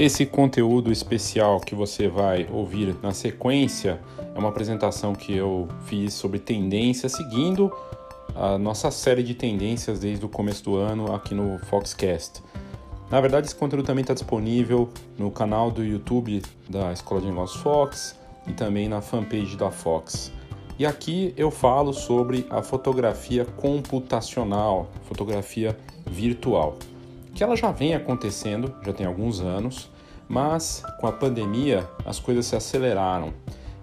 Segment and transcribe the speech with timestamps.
[0.00, 4.00] Esse conteúdo especial que você vai ouvir na sequência
[4.34, 7.70] é uma apresentação que eu fiz sobre tendências, seguindo
[8.34, 12.42] a nossa série de tendências desde o começo do ano aqui no Foxcast.
[13.10, 17.60] Na verdade, esse conteúdo também está disponível no canal do YouTube da Escola de Negócios
[17.60, 20.32] Fox e também na fanpage da Fox.
[20.78, 25.76] E aqui eu falo sobre a fotografia computacional, fotografia
[26.06, 26.78] virtual
[27.34, 29.90] que ela já vem acontecendo, já tem alguns anos,
[30.28, 33.32] mas com a pandemia as coisas se aceleraram.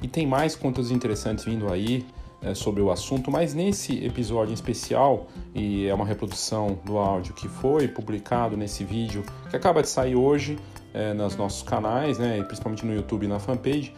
[0.02, 2.06] E tem mais conteúdos interessantes vindo aí
[2.42, 7.34] é, sobre o assunto, mas nesse episódio em especial, e é uma reprodução do áudio
[7.34, 10.58] que foi publicado nesse vídeo, que acaba de sair hoje
[10.94, 13.94] é, nos nossos canais, né, principalmente no YouTube e na fanpage,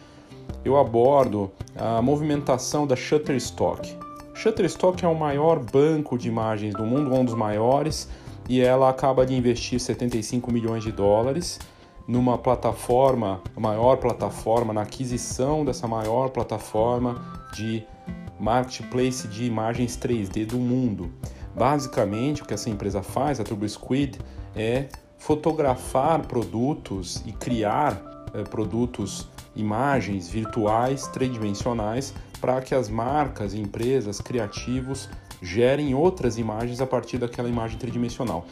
[0.64, 3.96] eu abordo a movimentação da Shutterstock.
[4.34, 8.08] Shutterstock é o maior banco de imagens do mundo, um dos maiores,
[8.50, 11.60] e ela acaba de investir 75 milhões de dólares
[12.04, 17.22] numa plataforma, maior plataforma, na aquisição dessa maior plataforma
[17.54, 17.84] de
[18.40, 21.12] marketplace de imagens 3D do mundo.
[21.54, 24.18] Basicamente, o que essa empresa faz, a TurboSquid,
[24.56, 28.02] é fotografar produtos e criar
[28.34, 35.08] é, produtos, imagens virtuais tridimensionais para que as marcas, empresas, criativos
[35.42, 38.44] gerem outras imagens a partir daquela imagem tridimensional,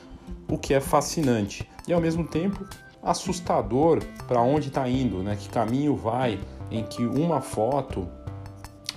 [0.48, 2.64] o que é fascinante e ao mesmo tempo
[3.02, 5.36] assustador para onde está indo, né?
[5.36, 6.38] Que caminho vai
[6.70, 8.08] em que uma foto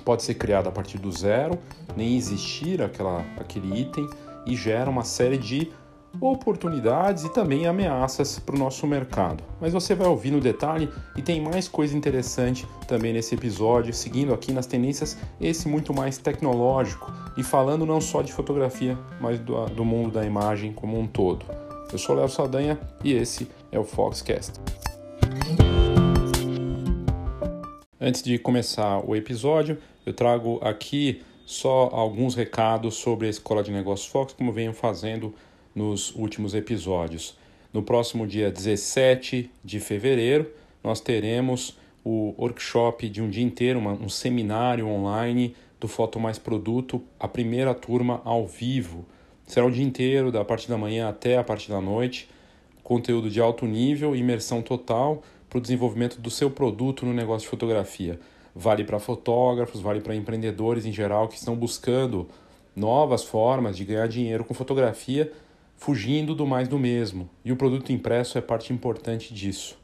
[0.03, 1.57] pode ser criada a partir do zero,
[1.95, 4.09] nem existir aquela, aquele item
[4.45, 5.71] e gera uma série de
[6.19, 9.43] oportunidades e também ameaças para o nosso mercado.
[9.59, 14.33] Mas você vai ouvir no detalhe e tem mais coisa interessante também nesse episódio, seguindo
[14.33, 19.65] aqui nas tendências, esse muito mais tecnológico e falando não só de fotografia, mas do,
[19.67, 21.45] do mundo da imagem como um todo.
[21.91, 24.59] Eu sou Léo Saldanha e esse é o Foxcast.
[27.99, 33.71] Antes de começar o episódio, eu trago aqui só alguns recados sobre a Escola de
[33.71, 35.35] Negócios Fox, como venho fazendo
[35.75, 37.37] nos últimos episódios.
[37.73, 40.51] No próximo dia 17 de fevereiro,
[40.83, 47.01] nós teremos o workshop de um dia inteiro, um seminário online do Foto Mais Produto,
[47.19, 49.05] a primeira turma ao vivo.
[49.47, 52.29] Será o dia inteiro, da parte da manhã até a parte da noite.
[52.83, 57.49] Conteúdo de alto nível, imersão total para o desenvolvimento do seu produto no negócio de
[57.49, 58.19] fotografia.
[58.55, 62.27] Vale para fotógrafos, vale para empreendedores em geral que estão buscando
[62.75, 65.31] novas formas de ganhar dinheiro com fotografia
[65.81, 69.79] fugindo do mais do mesmo, e o produto impresso é parte importante disso.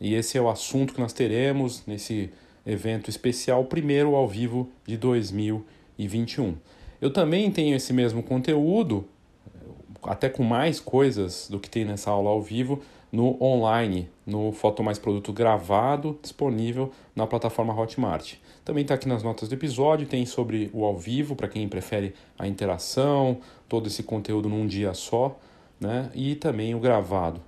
[0.00, 2.30] E esse é o assunto que nós teremos nesse
[2.64, 6.54] evento especial, primeiro ao vivo de 2021.
[7.00, 9.08] Eu também tenho esse mesmo conteúdo,
[10.04, 12.80] até com mais coisas do que tem nessa aula ao vivo,
[13.10, 18.34] no online, no Foto Mais Produto gravado, disponível na plataforma Hotmart.
[18.64, 22.14] Também está aqui nas notas do episódio, tem sobre o ao vivo, para quem prefere
[22.38, 23.38] a interação,
[23.68, 25.38] todo esse conteúdo num dia só,
[25.78, 26.10] né?
[26.14, 27.42] E também o gravado.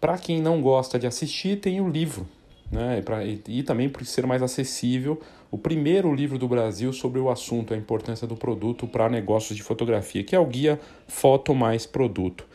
[0.00, 2.26] Para quem não gosta de assistir, tem o livro,
[2.72, 2.98] né?
[2.98, 7.20] E, pra, e, e também por ser mais acessível, o primeiro livro do Brasil sobre
[7.20, 11.54] o assunto, a importância do produto para negócios de fotografia, que é o guia Foto
[11.54, 12.46] Mais Produto.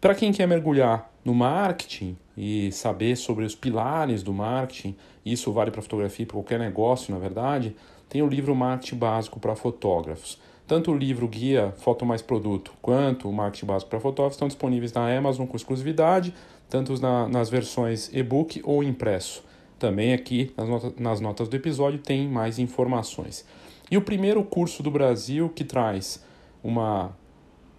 [0.00, 4.96] Para quem quer mergulhar no marketing e saber sobre os pilares do marketing,
[5.26, 7.76] isso vale para fotografia e para qualquer negócio, na verdade,
[8.08, 10.40] tem o livro Marketing Básico para Fotógrafos.
[10.66, 14.90] Tanto o livro Guia Foto Mais Produto quanto o Marketing Básico para Fotógrafos estão disponíveis
[14.94, 16.34] na Amazon com exclusividade,
[16.70, 19.44] tanto na, nas versões e-book ou impresso.
[19.78, 23.44] Também aqui nas, notas, nas notas do episódio tem mais informações.
[23.90, 26.24] E o primeiro curso do Brasil que traz
[26.64, 27.14] uma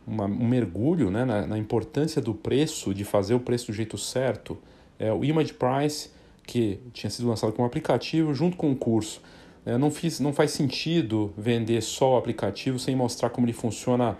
[0.05, 3.97] uma, um mergulho né, na, na, importância do preço, de fazer o preço do jeito
[3.97, 4.57] certo,
[4.99, 6.09] é o Image Price,
[6.45, 9.21] que tinha sido lançado como aplicativo junto com o curso.
[9.65, 14.17] É, não, fiz, não faz sentido vender só o aplicativo sem mostrar como ele funciona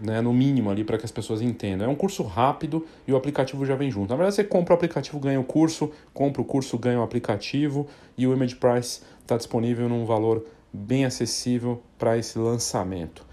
[0.00, 1.88] né, no mínimo ali para que as pessoas entendam.
[1.88, 4.10] É um curso rápido e o aplicativo já vem junto.
[4.10, 7.86] Na verdade, você compra o aplicativo, ganha o curso, compra o curso, ganha o aplicativo
[8.16, 13.25] e o Image Price está disponível num valor bem acessível para esse lançamento.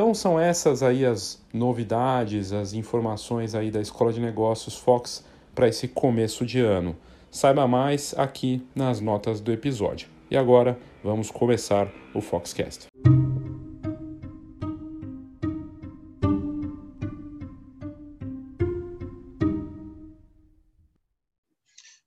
[0.00, 5.22] Então são essas aí as novidades, as informações aí da Escola de Negócios Fox
[5.54, 6.96] para esse começo de ano.
[7.30, 10.08] Saiba mais aqui nas notas do episódio.
[10.30, 12.86] E agora vamos começar o Foxcast.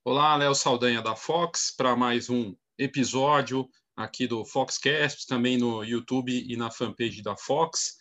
[0.04, 6.32] Olá, Léo Saldanha da Fox para mais um episódio aqui do Foxcast, também no YouTube
[6.32, 7.96] e na fanpage da Fox,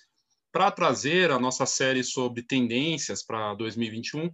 [0.51, 4.29] para trazer a nossa série sobre tendências para 2021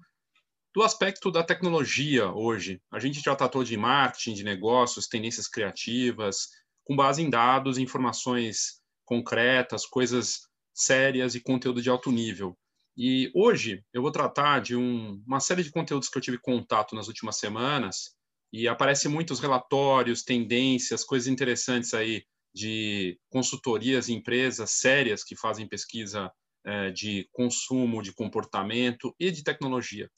[0.73, 2.81] do aspecto da tecnologia hoje.
[2.91, 6.47] A gente já tratou de marketing, de negócios, tendências criativas,
[6.83, 10.41] com base em dados, informações concretas, coisas
[10.73, 12.57] sérias e conteúdo de alto nível.
[12.95, 16.95] E hoje eu vou tratar de um, uma série de conteúdos que eu tive contato
[16.95, 18.18] nas últimas semanas
[18.51, 22.23] e aparecem muitos relatórios, tendências, coisas interessantes aí
[22.53, 26.31] de consultorias, empresas sérias que fazem pesquisa
[26.65, 30.09] é, de consumo, de comportamento e de tecnologia.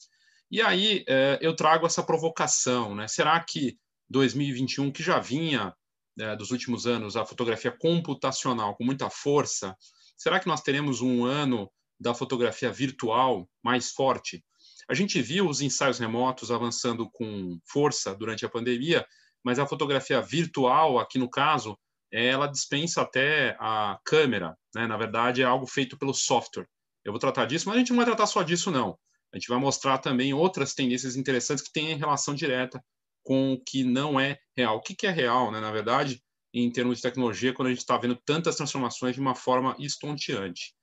[0.50, 3.08] E aí é, eu trago essa provocação, né?
[3.08, 3.78] Será que
[4.10, 5.74] 2021, que já vinha
[6.20, 9.76] é, dos últimos anos a fotografia computacional com muita força,
[10.18, 14.44] será que nós teremos um ano da fotografia virtual mais forte?
[14.92, 19.08] A gente viu os ensaios remotos avançando com força durante a pandemia,
[19.42, 21.80] mas a fotografia virtual, aqui no caso,
[22.12, 24.54] ela dispensa até a câmera.
[24.76, 24.86] Né?
[24.86, 26.68] Na verdade, é algo feito pelo software.
[27.06, 29.00] Eu vou tratar disso, mas a gente não vai tratar só disso, não.
[29.34, 32.84] A gente vai mostrar também outras tendências interessantes que têm relação direta
[33.24, 34.76] com o que não é real.
[34.76, 35.62] O que é real, né?
[35.62, 36.22] na verdade,
[36.54, 40.74] em termos de tecnologia, quando a gente está vendo tantas transformações de uma forma estonteante.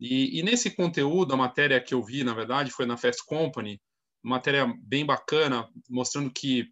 [0.00, 3.80] E, e, nesse conteúdo, a matéria que eu vi, na verdade, foi na Fast Company,
[4.22, 6.68] matéria bem bacana, mostrando que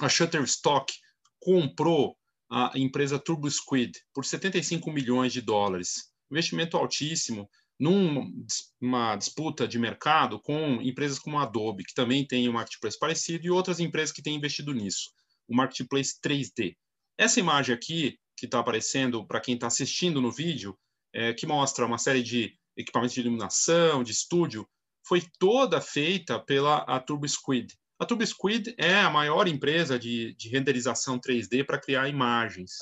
[0.00, 0.92] a Shutterstock
[1.40, 2.16] comprou
[2.50, 6.10] a empresa TurboSquid por 75 milhões de dólares.
[6.30, 7.48] Investimento altíssimo
[7.78, 13.46] numa disputa de mercado com empresas como a Adobe, que também tem um marketplace parecido,
[13.46, 15.10] e outras empresas que têm investido nisso,
[15.46, 16.76] o marketplace 3D.
[17.16, 20.76] Essa imagem aqui, que está aparecendo para quem está assistindo no vídeo,
[21.14, 24.68] é, que mostra uma série de equipamentos de iluminação, de estúdio,
[25.06, 27.74] foi toda feita pela a TurboSquid.
[27.98, 32.72] A TurboSquid é a maior empresa de, de renderização 3D para criar imagens.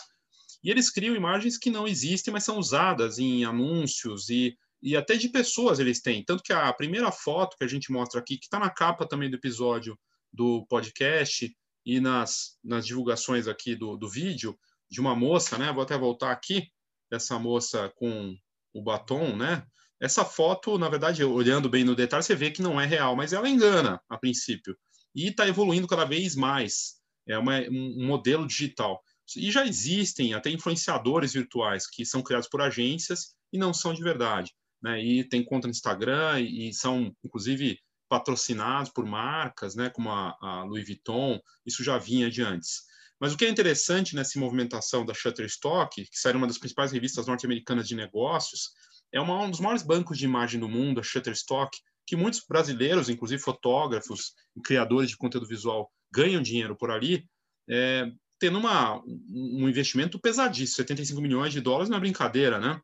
[0.63, 5.17] E eles criam imagens que não existem, mas são usadas em anúncios e, e até
[5.17, 6.25] de pessoas eles têm.
[6.25, 9.31] Tanto que a primeira foto que a gente mostra aqui, que está na capa também
[9.31, 9.99] do episódio
[10.33, 11.57] do podcast
[11.87, 14.59] e nas, nas divulgações aqui do, do vídeo,
[14.91, 15.73] de uma moça, né?
[15.73, 16.69] Vou até voltar aqui
[17.11, 18.37] dessa moça com
[18.73, 19.65] o batom, né?
[20.01, 23.33] Essa foto, na verdade, olhando bem no detalhe, você vê que não é real, mas
[23.33, 24.77] ela engana a princípio.
[25.15, 26.97] E está evoluindo cada vez mais.
[27.27, 29.03] É uma, um modelo digital.
[29.35, 34.03] E já existem até influenciadores virtuais que são criados por agências e não são de
[34.03, 34.53] verdade.
[34.83, 35.03] Né?
[35.03, 39.91] E tem conta no Instagram e, são, inclusive, patrocinados por marcas, né?
[39.91, 41.41] como a, a Louis Vuitton.
[41.65, 42.83] Isso já vinha de antes.
[43.19, 47.27] Mas o que é interessante nessa movimentação da Shutterstock, que saiu uma das principais revistas
[47.27, 48.71] norte-americanas de negócios,
[49.13, 53.09] é uma, um dos maiores bancos de imagem do mundo, a Shutterstock, que muitos brasileiros,
[53.09, 54.35] inclusive fotógrafos
[54.65, 57.27] criadores de conteúdo visual, ganham dinheiro por ali,
[57.69, 62.81] é, tendo uma, um investimento pesadíssimo, 75 milhões de dólares não é brincadeira, né?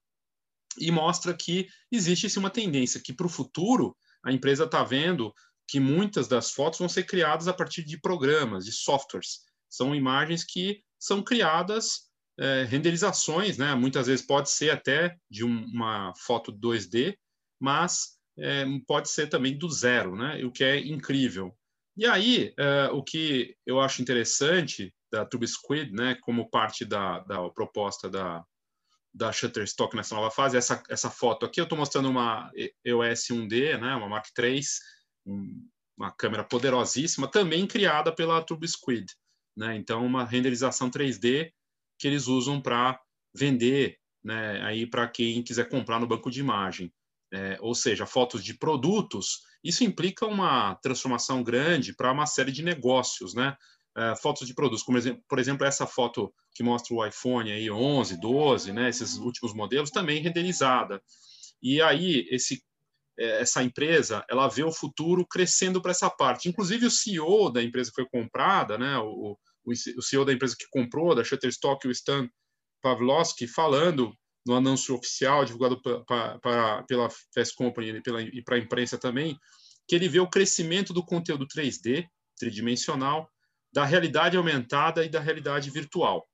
[0.79, 3.95] E mostra que existe sim, uma tendência que para o futuro
[4.25, 5.33] a empresa está vendo
[5.69, 9.41] que muitas das fotos vão ser criadas a partir de programas, de softwares.
[9.73, 13.75] São imagens que são criadas, é, renderizações, né?
[13.75, 17.17] muitas vezes pode ser até de um, uma foto 2D,
[17.59, 20.45] mas é, pode ser também do zero, né?
[20.45, 21.57] o que é incrível.
[21.97, 27.49] E aí, é, o que eu acho interessante da TubeSquid, né, como parte da, da
[27.51, 28.43] proposta da,
[29.15, 32.51] da Shutterstock nessa nova fase, essa, essa foto aqui, eu estou mostrando uma
[32.85, 34.61] EOS 1D, né, uma Mark III,
[35.99, 39.07] uma câmera poderosíssima, também criada pela TubeSquid.
[39.57, 39.77] Né?
[39.77, 41.53] Então, uma renderização 3D
[41.99, 43.01] que eles usam para
[43.35, 46.93] vender né, aí para quem quiser comprar no banco de imagem.
[47.35, 52.63] É, ou seja, fotos de produtos, isso implica uma transformação grande para uma série de
[52.63, 53.57] negócios, né?
[53.97, 58.21] É, fotos de produtos, como por exemplo essa foto que mostra o iPhone aí 11,
[58.21, 58.89] 12, né?
[58.91, 61.03] Esses últimos modelos também renderizada.
[61.63, 62.63] E aí esse
[63.19, 66.49] essa empresa ela vê o futuro crescendo para essa parte.
[66.49, 70.67] Inclusive o CEO da empresa que foi comprada, né, o, o CEO da empresa que
[70.71, 72.29] comprou, da Shutterstock, o Stan
[72.83, 74.13] Pavlovsky, falando
[74.47, 79.39] no anúncio oficial divulgado pra, pra, pela Fast Company pela, e para a imprensa também,
[79.87, 83.29] que ele vê o crescimento do conteúdo 3D, tridimensional,
[83.73, 86.27] da realidade aumentada e da realidade virtual.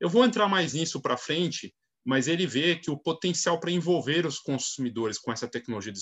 [0.00, 4.26] Eu vou entrar mais nisso para frente, mas ele vê que o potencial para envolver
[4.26, 5.92] os consumidores com essa tecnologia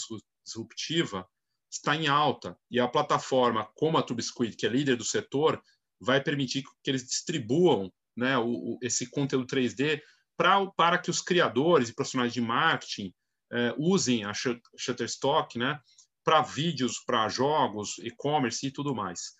[0.45, 1.28] disruptiva
[1.71, 5.62] está em alta e a plataforma como a TubeSquid, que é líder do setor,
[6.00, 10.00] vai permitir que eles distribuam né, o, o, esse conteúdo 3D
[10.37, 13.12] pra, para que os criadores e profissionais de marketing
[13.52, 15.78] eh, usem a Shutterstock né,
[16.25, 19.33] para vídeos, para jogos, e-commerce e tudo mais.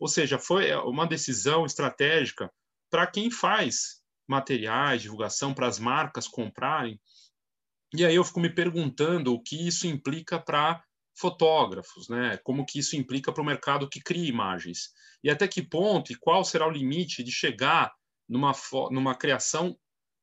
[0.00, 2.50] Ou seja, foi uma decisão estratégica
[2.90, 7.00] para quem faz materiais, divulgação para as marcas comprarem.
[7.94, 10.82] E aí eu fico me perguntando o que isso implica para
[11.18, 12.36] fotógrafos, né?
[12.44, 14.90] Como que isso implica para o mercado que cria imagens
[15.24, 17.94] e até que ponto e qual será o limite de chegar
[18.28, 18.52] numa
[18.90, 19.78] numa criação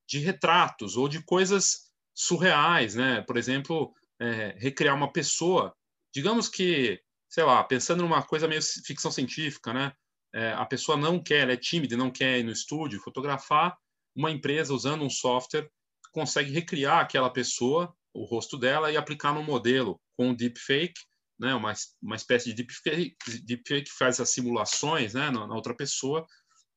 [0.08, 3.22] de retratos ou de coisas surreais, né?
[3.22, 5.76] Por exemplo, é, recriar uma pessoa,
[6.14, 9.94] digamos que, sei lá, pensando numa coisa meio ficção científica, né?
[10.36, 13.76] É, a pessoa não quer, ela é tímida, não quer ir no estúdio fotografar
[14.16, 15.70] uma empresa usando um software
[16.12, 21.02] consegue recriar aquela pessoa, o rosto dela e aplicar no modelo com deepfake,
[21.40, 21.56] né?
[21.56, 25.32] Uma, uma espécie de deepfake, deepfake que faz as simulações, né?
[25.32, 26.26] Na, na outra pessoa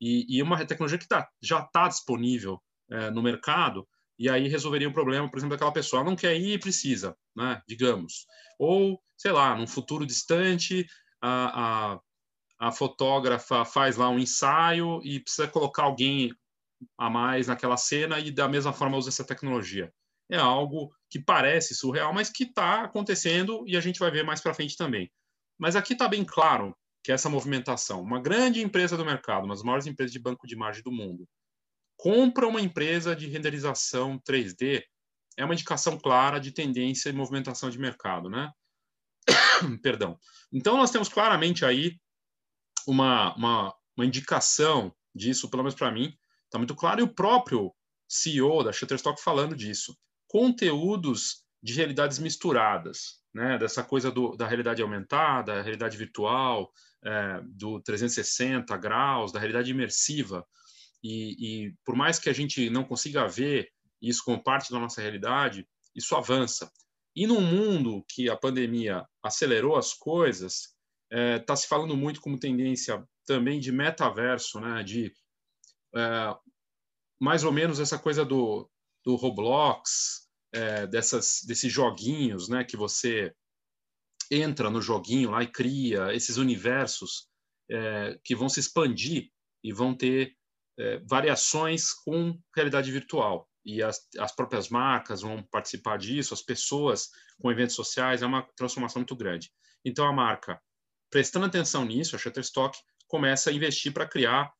[0.01, 4.89] e, e uma tecnologia que tá, já está disponível é, no mercado e aí resolveria
[4.89, 7.61] um problema, por exemplo, daquela pessoa não quer ir e precisa, né?
[7.67, 8.25] Digamos,
[8.57, 10.87] ou sei lá, num futuro distante
[11.21, 11.99] a, a
[12.59, 16.33] a fotógrafa faz lá um ensaio e precisa colocar alguém
[16.97, 19.91] a mais naquela cena e da mesma forma usa essa tecnologia.
[20.29, 24.41] É algo que parece surreal, mas que está acontecendo e a gente vai ver mais
[24.41, 25.11] para frente também.
[25.57, 29.63] Mas aqui está bem claro que essa movimentação, uma grande empresa do mercado, uma das
[29.63, 31.27] maiores empresas de banco de imagem do mundo,
[31.95, 34.83] compra uma empresa de renderização 3D,
[35.37, 38.51] é uma indicação clara de tendência e movimentação de mercado, né?
[39.81, 40.19] Perdão.
[40.51, 41.97] Então nós temos claramente aí
[42.87, 46.13] uma, uma, uma indicação disso, pelo menos para mim,
[46.47, 47.73] está muito claro, e o próprio
[48.07, 49.95] CEO da Shutterstock falando disso.
[50.27, 53.57] Conteúdos de realidades misturadas, né?
[53.57, 56.71] dessa coisa do, da realidade aumentada, da realidade virtual,
[57.03, 60.45] é, do 360 graus, da realidade imersiva.
[61.03, 63.69] E, e por mais que a gente não consiga ver
[64.01, 66.71] isso como parte da nossa realidade, isso avança.
[67.15, 70.75] E num mundo que a pandemia acelerou as coisas,
[71.09, 74.83] está é, tá se falando muito como tendência também de metaverso, né?
[74.83, 75.11] de
[75.95, 76.35] é,
[77.19, 78.69] mais ou menos essa coisa do,
[79.05, 82.63] do Roblox, é, dessas, desses joguinhos né?
[82.63, 83.33] que você
[84.31, 87.27] entra no joguinho lá e cria esses universos
[87.69, 89.29] é, que vão se expandir
[89.63, 90.35] e vão ter
[90.79, 93.49] é, variações com realidade virtual.
[93.65, 97.09] E as, as próprias marcas vão participar disso, as pessoas
[97.41, 99.51] com eventos sociais, é uma transformação muito grande.
[99.83, 100.61] Então, a marca
[101.09, 102.77] prestando atenção nisso, a Shutterstock
[103.07, 104.51] começa a investir para criar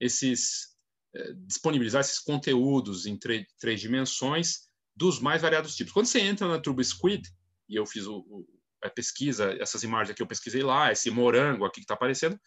[0.00, 0.76] esses,
[1.14, 5.92] eh, disponibilizar esses conteúdos em três dimensões dos mais variados tipos.
[5.92, 7.28] Quando você entra na Turbo Squid,
[7.68, 8.46] e eu fiz o, o,
[8.82, 12.38] a pesquisa, essas imagens aqui eu pesquisei lá, esse morango aqui que está aparecendo,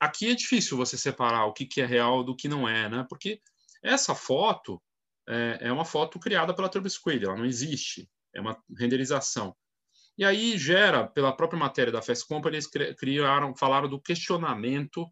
[0.00, 3.06] aqui é difícil você separar o que, que é real do que não é, né?
[3.08, 3.40] Porque
[3.82, 4.82] essa foto
[5.28, 9.54] é, é uma foto criada pela Turbo Squid, ela não existe, é uma renderização.
[10.16, 15.10] E aí gera, pela própria matéria da Fast Company, eles criaram, falaram do questionamento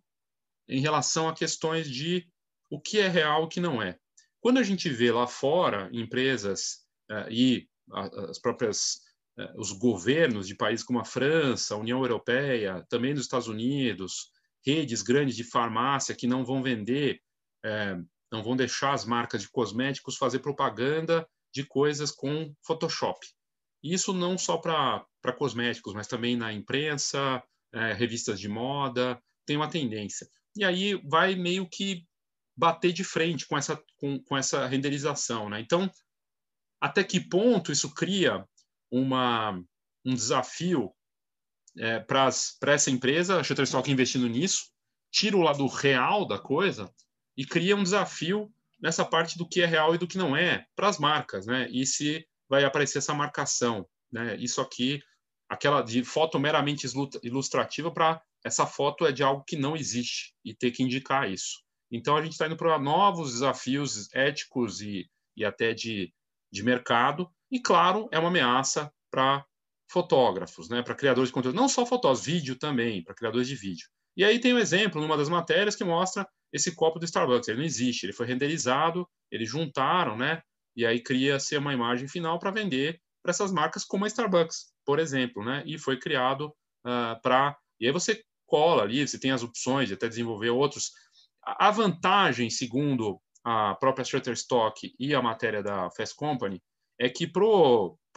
[0.72, 2.26] em relação a questões de
[2.70, 3.98] o que é real e o que não é.
[4.40, 6.78] Quando a gente vê lá fora empresas
[7.10, 9.00] uh, e as próprias
[9.38, 14.30] uh, os governos de países como a França, a União Europeia, também dos Estados Unidos,
[14.66, 17.20] redes grandes de farmácia que não vão vender,
[17.64, 23.20] uh, não vão deixar as marcas de cosméticos fazer propaganda de coisas com Photoshop.
[23.82, 27.42] Isso não só para cosméticos, mas também na imprensa,
[27.96, 30.26] revistas de moda, tem uma tendência.
[30.56, 32.06] E aí vai meio que
[32.56, 35.48] bater de frente com essa, com, com essa renderização.
[35.48, 35.60] Né?
[35.60, 35.90] Então,
[36.80, 38.46] até que ponto isso cria
[38.90, 39.52] uma,
[40.04, 40.92] um desafio
[41.78, 42.28] é, para
[42.66, 44.70] essa empresa, a Shutterstock investindo nisso,
[45.10, 46.92] tira o lado real da coisa
[47.36, 50.66] e cria um desafio nessa parte do que é real e do que não é
[50.74, 51.68] para as marcas, né?
[51.70, 54.36] E se vai aparecer essa marcação, né?
[54.36, 55.00] Isso aqui,
[55.48, 56.86] aquela de foto meramente
[57.22, 61.62] ilustrativa para essa foto é de algo que não existe e ter que indicar isso.
[61.90, 66.12] Então a gente está indo para novos desafios éticos e, e até de,
[66.50, 69.44] de mercado e claro é uma ameaça para
[69.90, 70.82] fotógrafos, né?
[70.82, 73.88] Para criadores de conteúdo, não só fotógrafos, vídeo também, para criadores de vídeo.
[74.16, 77.48] E aí tem um exemplo numa das matérias que mostra esse copo do Starbucks.
[77.48, 80.42] Ele não existe, ele foi renderizado, eles juntaram, né?
[80.76, 84.98] e aí cria-se uma imagem final para vender para essas marcas como a Starbucks, por
[84.98, 85.62] exemplo, né?
[85.64, 88.22] E foi criado uh, ah, para e aí você
[88.52, 90.90] cola ali, você tem as opções de até desenvolver outros.
[91.42, 96.62] A vantagem, segundo a própria Shutterstock e a matéria da Fast Company,
[97.00, 97.42] é que para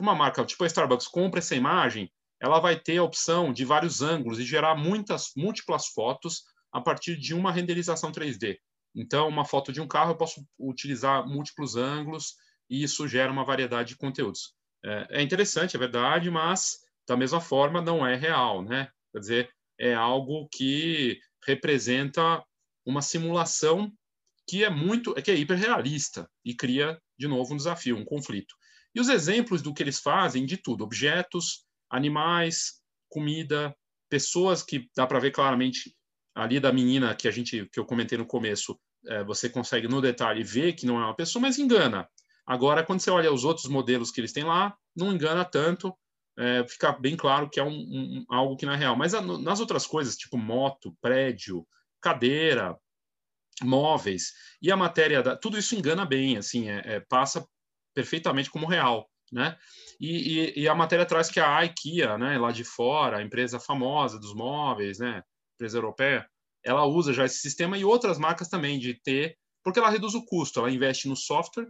[0.02, 2.12] uma marca tipo a Starbucks compra essa imagem,
[2.42, 7.16] ela vai ter a opção de vários ângulos e gerar muitas múltiplas fotos a partir
[7.16, 8.58] de uma renderização 3D.
[8.94, 12.34] Então, uma foto de um carro eu posso utilizar múltiplos ângulos
[12.70, 14.54] e isso gera uma variedade de conteúdos.
[14.84, 16.78] É, é interessante, é verdade, mas
[17.08, 18.90] da mesma forma não é real, né?
[19.14, 22.44] Quer dizer, é algo que representa
[22.86, 23.92] uma simulação
[24.48, 28.56] que é muito, que é hiperrealista e cria de novo um desafio, um conflito.
[28.94, 33.76] E os exemplos do que eles fazem de tudo, objetos animais, comida,
[34.10, 35.96] pessoas que dá para ver claramente
[36.36, 40.02] ali da menina que a gente que eu comentei no começo, é, você consegue no
[40.02, 42.08] detalhe ver que não é uma pessoa, mas engana.
[42.46, 45.96] Agora, quando você olha os outros modelos que eles têm lá, não engana tanto,
[46.38, 48.96] é, fica bem claro que é um, um, algo que não é real.
[48.96, 51.66] Mas a, nas outras coisas, tipo moto, prédio,
[52.02, 52.78] cadeira,
[53.64, 57.48] móveis e a matéria, da, tudo isso engana bem, assim, é, é, passa
[57.94, 59.58] perfeitamente como real, né?
[60.00, 63.60] E, e, e, a matéria traz que a IKEA, né, lá de fora, a empresa
[63.60, 65.24] famosa dos móveis, né,
[65.56, 66.30] empresa europeia,
[66.64, 70.26] ela usa já esse sistema e outras marcas também de ter, porque ela reduz o
[70.26, 71.70] custo, ela investe no software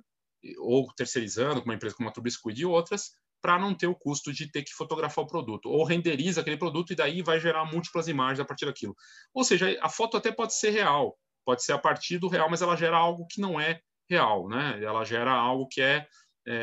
[0.58, 3.12] ou terceirizando com uma empresa como a Trubiscuit e outras,
[3.46, 6.92] para não ter o custo de ter que fotografar o produto, ou renderiza aquele produto
[6.92, 8.96] e daí vai gerar múltiplas imagens a partir daquilo.
[9.36, 12.64] Ou seja, a foto até pode ser real, pode ser a partir do real, mas
[12.64, 14.84] ela gera algo que não é real, né?
[14.84, 16.08] Ela gera algo que é,
[16.48, 16.56] é,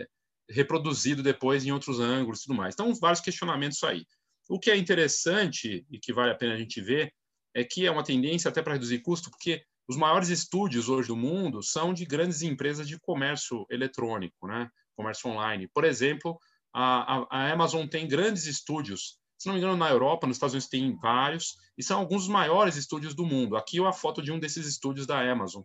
[0.00, 0.06] é
[0.48, 2.72] reproduzido depois em outros ângulos e tudo mais.
[2.72, 4.06] Então, vários questionamentos aí.
[4.48, 7.12] O que é interessante e que vale a pena a gente ver
[7.52, 11.16] é que é uma tendência até para reduzir custo, porque os maiores estúdios hoje do
[11.16, 14.70] mundo são de grandes empresas de comércio eletrônico, né?
[14.98, 15.68] Comércio online.
[15.68, 16.36] Por exemplo,
[16.74, 20.68] a, a, Amazon tem grandes estúdios, se não me engano, na Europa, nos Estados Unidos
[20.68, 23.56] tem vários, e são alguns dos maiores estúdios do mundo.
[23.56, 25.62] Aqui uma foto de um desses estúdios da Amazon,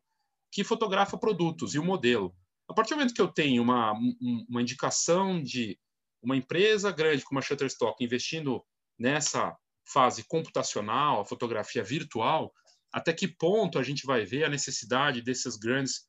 [0.52, 2.36] que fotografa produtos e o modelo.
[2.70, 3.94] A partir do momento que eu tenho uma,
[4.48, 5.80] uma indicação de
[6.22, 8.63] uma empresa grande como a Shutterstock investindo
[8.98, 12.54] nessa fase computacional, a fotografia virtual,
[12.92, 16.08] até que ponto a gente vai ver a necessidade desses grandes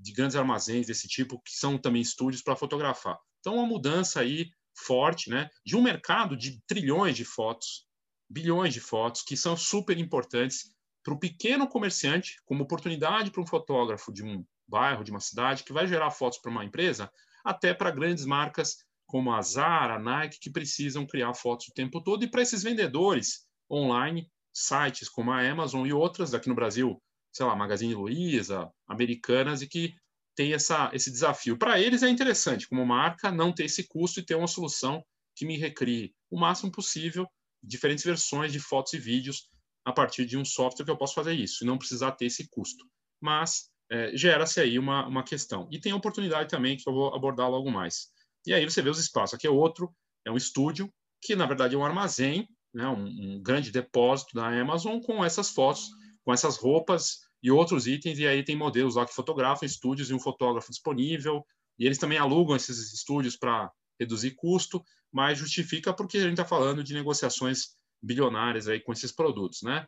[0.00, 3.18] de grandes armazéns desse tipo que são também estúdios para fotografar.
[3.40, 7.86] Então uma mudança aí forte, né, de um mercado de trilhões de fotos,
[8.28, 13.46] bilhões de fotos que são super importantes para o pequeno comerciante, como oportunidade para um
[13.46, 17.10] fotógrafo de um bairro, de uma cidade que vai gerar fotos para uma empresa,
[17.44, 22.02] até para grandes marcas como a Zara, a Nike, que precisam criar fotos o tempo
[22.02, 27.00] todo, e para esses vendedores online, sites como a Amazon e outras aqui no Brasil,
[27.34, 29.94] sei lá, Magazine Luiza, Americanas, e que
[30.36, 31.58] tem essa, esse desafio.
[31.58, 35.44] Para eles é interessante, como marca, não ter esse custo e ter uma solução que
[35.44, 37.26] me recrie o máximo possível
[37.62, 39.48] diferentes versões de fotos e vídeos
[39.84, 42.48] a partir de um software que eu posso fazer isso e não precisar ter esse
[42.48, 42.86] custo.
[43.20, 45.68] Mas é, gera-se aí uma, uma questão.
[45.70, 48.08] E tem a oportunidade também que eu vou abordar logo mais.
[48.46, 49.34] E aí você vê os espaços.
[49.34, 49.94] Aqui é outro,
[50.24, 54.48] é um estúdio, que na verdade é um armazém, né, um, um grande depósito da
[54.48, 55.88] Amazon com essas fotos,
[56.24, 58.18] com essas roupas e outros itens.
[58.18, 61.46] E aí tem modelos lá que fotografam estúdios e um fotógrafo disponível.
[61.78, 66.44] E eles também alugam esses estúdios para reduzir custo, mas justifica porque a gente está
[66.44, 69.86] falando de negociações bilionárias aí com esses produtos, né?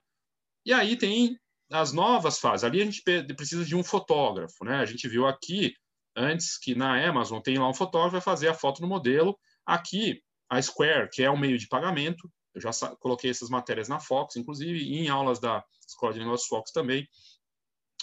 [0.67, 1.39] E aí tem
[1.73, 2.63] as novas fases.
[2.63, 3.03] Ali a gente
[3.35, 4.77] precisa de um fotógrafo, né?
[4.77, 5.73] A gente viu aqui
[6.15, 9.39] antes que na Amazon tem lá um fotógrafo vai fazer a foto do modelo.
[9.65, 14.01] Aqui, a Square, que é um meio de pagamento, eu já coloquei essas matérias na
[14.01, 17.07] Fox, inclusive em aulas da Escola de Negócios Fox também.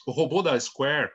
[0.05, 1.09] O robô da Square,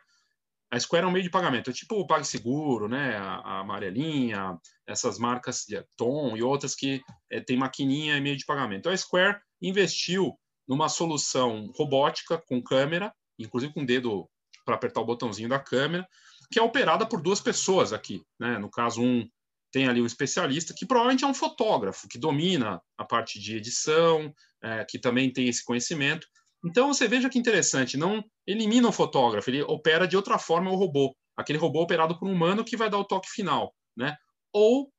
[0.71, 5.19] a Square é um meio de pagamento, é tipo o PagSeguro, né, a, Amarelinha, essas
[5.19, 8.81] marcas de Tom e outras que é, tem maquininha e meio de pagamento.
[8.81, 14.29] Então, a Square investiu numa solução robótica com câmera, inclusive com o dedo
[14.65, 16.07] para apertar o botãozinho da câmera,
[16.51, 18.23] que é operada por duas pessoas aqui.
[18.39, 18.59] Né?
[18.59, 19.27] No caso, um
[19.71, 24.35] tem ali um especialista que provavelmente é um fotógrafo que domina a parte de edição,
[24.63, 26.27] é, que também tem esse conhecimento.
[26.65, 30.77] Então você veja que interessante, não elimina o fotógrafo, ele opera de outra forma o
[30.77, 34.17] robô, aquele robô operado por um humano que vai dar o toque final, né?
[34.53, 34.91] Ou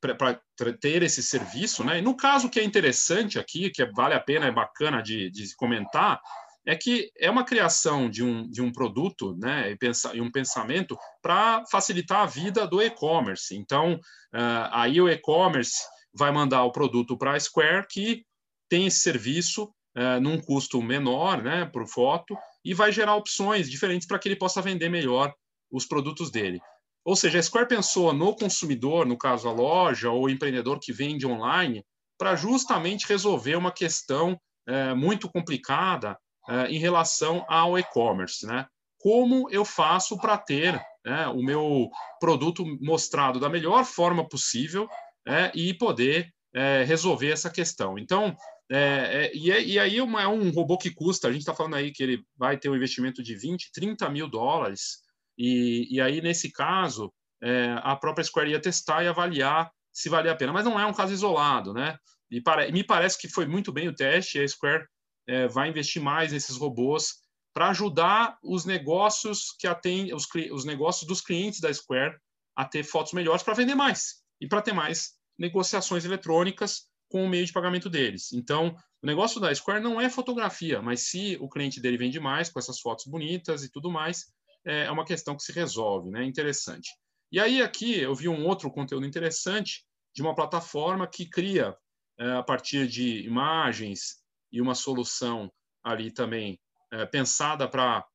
[0.00, 1.98] para ter esse serviço, né?
[1.98, 5.56] E no caso que é interessante aqui, que vale a pena, é bacana de, de
[5.56, 6.20] comentar,
[6.64, 10.30] é que é uma criação de um, de um produto né, e, pensa, e um
[10.30, 13.56] pensamento para facilitar a vida do e-commerce.
[13.56, 15.82] Então, uh, aí o e-commerce
[16.14, 18.24] vai mandar o produto para a Square, que
[18.68, 24.06] tem esse serviço uh, num custo menor né, por foto, e vai gerar opções diferentes
[24.06, 25.32] para que ele possa vender melhor
[25.70, 26.60] os produtos dele.
[27.04, 30.92] Ou seja, a Square pensou no consumidor, no caso a loja ou o empreendedor que
[30.92, 31.84] vende online,
[32.16, 36.16] para justamente resolver uma questão é, muito complicada
[36.48, 38.66] uh, em relação ao e-commerce, né?
[38.98, 44.88] Como eu faço para ter né, o meu produto mostrado da melhor forma possível
[45.26, 47.98] é, e poder é, resolver essa questão.
[47.98, 48.36] Então,
[48.74, 51.54] é, é, e, é, e, aí uma, é um robô que custa, a gente está
[51.54, 55.02] falando aí que ele vai ter um investimento de 20, 30 mil dólares,
[55.36, 60.32] e, e aí, nesse caso, é, a própria Square ia testar e avaliar se valia
[60.32, 60.52] a pena.
[60.52, 61.98] Mas não é um caso isolado, né?
[62.30, 64.86] E pare, me parece que foi muito bem o teste, a Square
[65.26, 67.16] é, vai investir mais nesses robôs
[67.52, 72.16] para ajudar os negócios que atendem os, os negócios dos clientes da Square
[72.56, 77.28] a ter fotos melhores para vender mais e para ter mais negociações eletrônicas com o
[77.28, 78.32] meio de pagamento deles.
[78.32, 82.48] Então, o negócio da Square não é fotografia, mas se o cliente dele vende mais
[82.48, 84.32] com essas fotos bonitas e tudo mais,
[84.64, 86.24] é uma questão que se resolve, né?
[86.24, 86.88] Interessante.
[87.30, 91.76] E aí aqui eu vi um outro conteúdo interessante de uma plataforma que cria
[92.18, 95.52] é, a partir de imagens e uma solução
[95.84, 96.58] ali também
[96.92, 98.06] é, pensada para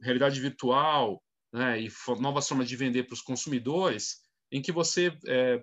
[0.00, 1.20] realidade virtual
[1.52, 4.18] né, e novas formas de vender para os consumidores,
[4.52, 5.60] em que você é,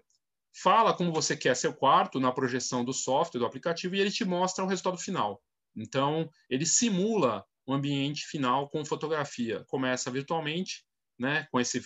[0.61, 4.23] fala como você quer seu quarto na projeção do software, do aplicativo, e ele te
[4.23, 5.41] mostra o resultado final.
[5.75, 9.65] Então, ele simula o ambiente final com fotografia.
[9.67, 10.85] Começa virtualmente,
[11.19, 11.81] né, com esse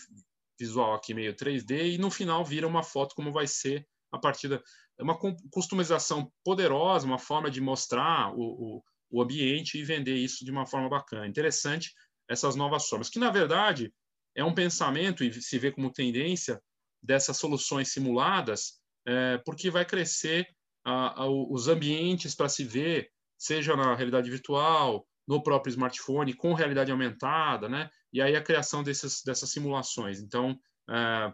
[0.59, 4.47] visual aqui meio 3D, e no final vira uma foto como vai ser a partir
[4.47, 4.61] da.
[4.97, 5.17] É uma
[5.49, 10.65] customização poderosa, uma forma de mostrar o, o, o ambiente e vender isso de uma
[10.65, 11.25] forma bacana.
[11.25, 11.93] Interessante
[12.29, 13.93] essas novas formas, que na verdade
[14.35, 16.61] é um pensamento, e se vê como tendência,
[17.01, 20.47] dessas soluções simuladas, é, porque vai crescer
[20.83, 26.53] a, a, os ambientes para se ver, seja na realidade virtual, no próprio smartphone, com
[26.53, 27.89] realidade aumentada, né?
[28.11, 30.19] E aí a criação desses, dessas simulações.
[30.19, 30.59] Então,
[30.89, 31.33] é,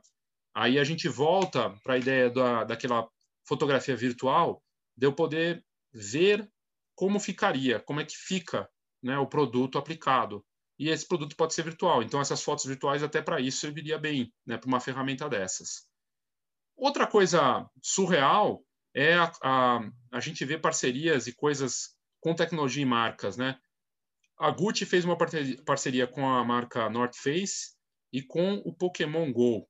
[0.54, 3.08] aí a gente volta para a ideia da, daquela
[3.48, 4.62] fotografia virtual,
[4.98, 6.50] de eu poder ver
[6.96, 8.70] como ficaria, como é que fica
[9.02, 10.46] né, o produto aplicado
[10.78, 12.04] e esse produto pode ser virtual.
[12.04, 15.88] Então, essas fotos virtuais, até para isso, serviria bem, né, para uma ferramenta dessas.
[16.76, 22.86] Outra coisa surreal é a, a, a, gente ver parcerias e coisas com tecnologia e
[22.86, 23.38] marcas.
[23.38, 23.58] Né?
[24.38, 25.18] A Gucci fez uma
[25.66, 27.76] parceria com a marca North Face
[28.12, 29.70] e com o Pokémon Go.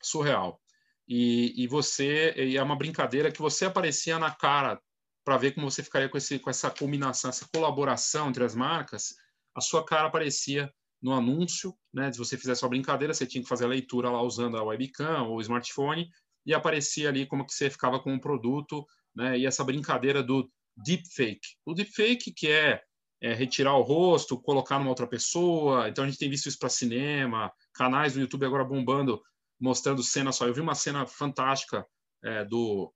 [0.00, 0.60] Surreal.
[1.08, 4.80] E, e você e é uma brincadeira que você aparecia na cara
[5.24, 9.14] para ver como você ficaria com, esse, com essa combinação, essa colaboração entre as marcas
[9.56, 10.70] a sua cara aparecia
[11.02, 12.12] no anúncio, né?
[12.12, 15.28] Se você fizesse uma brincadeira, você tinha que fazer a leitura lá usando a webcam
[15.28, 16.08] ou o smartphone
[16.44, 19.38] e aparecia ali como que você ficava com o produto, né?
[19.38, 21.56] E essa brincadeira do deepfake.
[21.64, 22.82] O deepfake que é,
[23.22, 25.88] é retirar o rosto, colocar numa outra pessoa.
[25.88, 29.22] Então a gente tem visto isso para cinema, canais do YouTube agora bombando,
[29.58, 30.46] mostrando cenas só.
[30.46, 31.86] Eu vi uma cena fantástica
[32.22, 32.92] é, do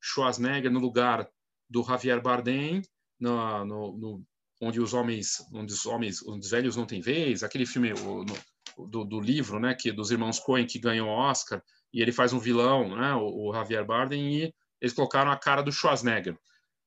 [0.00, 1.26] Schwarzenegger no lugar
[1.70, 2.82] do Javier Bardem
[3.18, 4.26] no, no, no
[4.62, 8.88] onde os homens, onde os homens, os velhos não têm vez, aquele filme o, no,
[8.88, 11.60] do, do, livro, né, que dos irmãos Coen que ganhou o Oscar
[11.92, 15.62] e ele faz um vilão, né, o, o, Javier Bardem e eles colocaram a cara
[15.62, 16.38] do Schwarzenegger,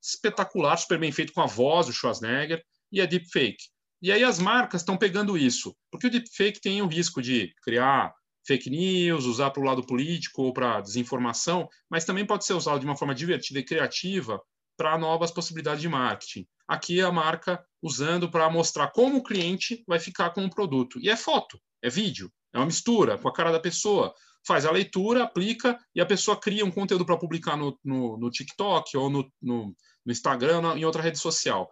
[0.02, 3.66] espetacular, super bem feito com a voz do Schwarzenegger e é deepfake.
[4.02, 8.14] E aí as marcas estão pegando isso, porque o deepfake tem o risco de criar
[8.48, 12.80] fake news, usar para o lado político ou para desinformação, mas também pode ser usado
[12.80, 14.40] de uma forma divertida e criativa
[14.78, 16.48] para novas possibilidades de marketing.
[16.68, 21.00] Aqui a marca usando para mostrar como o cliente vai ficar com o produto.
[21.00, 24.14] E é foto, é vídeo, é uma mistura com a cara da pessoa.
[24.48, 28.30] Faz a leitura, aplica e a pessoa cria um conteúdo para publicar no, no, no,
[28.30, 29.76] TikTok ou no, no,
[30.06, 31.70] no Instagram, em outra rede social.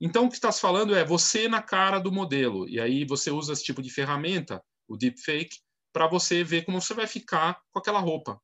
[0.00, 2.68] Então, o que está se falando é você na cara do modelo.
[2.68, 5.60] E aí você usa esse tipo de ferramenta, o deepfake,
[5.92, 8.40] para você ver como você vai ficar com aquela roupa.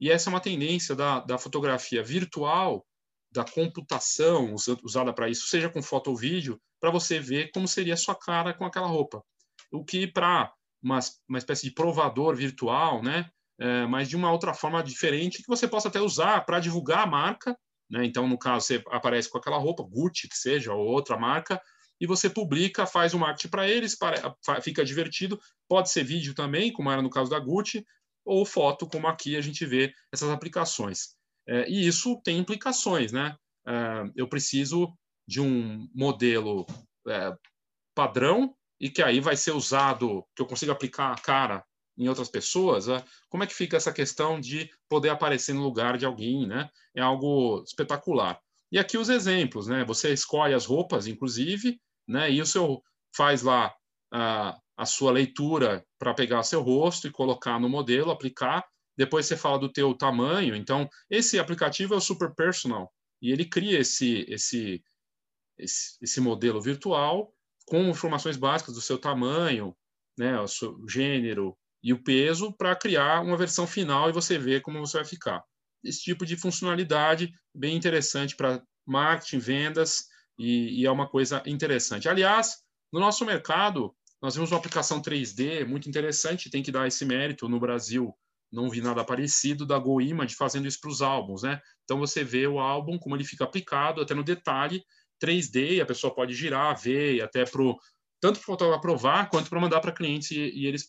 [0.00, 2.84] E essa é uma tendência da, da fotografia virtual
[3.36, 7.94] da computação usada para isso, seja com foto ou vídeo, para você ver como seria
[7.94, 9.22] a sua cara com aquela roupa.
[9.70, 13.28] O que para uma, uma espécie de provador virtual, né?
[13.58, 17.06] É, mas de uma outra forma diferente que você possa até usar para divulgar a
[17.06, 17.56] marca.
[17.90, 18.04] Né?
[18.04, 21.60] Então, no caso, você aparece com aquela roupa, Gucci, que seja, ou outra marca,
[21.98, 25.40] e você publica, faz o marketing para eles, para, fica divertido.
[25.66, 27.86] Pode ser vídeo também, como era no caso da Gucci,
[28.24, 31.15] ou foto, como aqui a gente vê essas aplicações.
[31.48, 33.36] É, e isso tem implicações, né?
[33.66, 34.92] É, eu preciso
[35.26, 36.66] de um modelo
[37.08, 37.36] é,
[37.94, 41.64] padrão e que aí vai ser usado, que eu consiga aplicar a cara
[41.98, 43.02] em outras pessoas, né?
[43.30, 46.68] como é que fica essa questão de poder aparecer no lugar de alguém, né?
[46.94, 48.38] É algo espetacular.
[48.70, 49.84] E aqui os exemplos, né?
[49.84, 52.30] Você escolhe as roupas, inclusive, né?
[52.30, 52.82] E o seu
[53.16, 53.74] faz lá
[54.12, 58.62] a, a sua leitura para pegar seu rosto e colocar no modelo, aplicar,
[58.96, 60.54] depois você fala do teu tamanho.
[60.54, 64.82] Então, esse aplicativo é o Super Personal e ele cria esse, esse,
[65.58, 67.32] esse, esse modelo virtual
[67.66, 69.76] com informações básicas do seu tamanho,
[70.16, 74.62] né, o seu gênero e o peso para criar uma versão final e você ver
[74.62, 75.42] como você vai ficar.
[75.84, 80.06] Esse tipo de funcionalidade bem interessante para marketing, vendas
[80.38, 82.08] e, e é uma coisa interessante.
[82.08, 82.56] Aliás,
[82.92, 87.48] no nosso mercado, nós vimos uma aplicação 3D muito interessante, tem que dar esse mérito
[87.48, 88.14] no Brasil
[88.52, 91.60] não vi nada parecido da Go Image fazendo isso para os álbuns, né?
[91.84, 94.82] Então você vê o álbum, como ele fica aplicado, até no detalhe
[95.22, 97.78] 3D, a pessoa pode girar, ver, até pro,
[98.20, 100.86] tanto para aprovar quanto para mandar para clientes e, e eles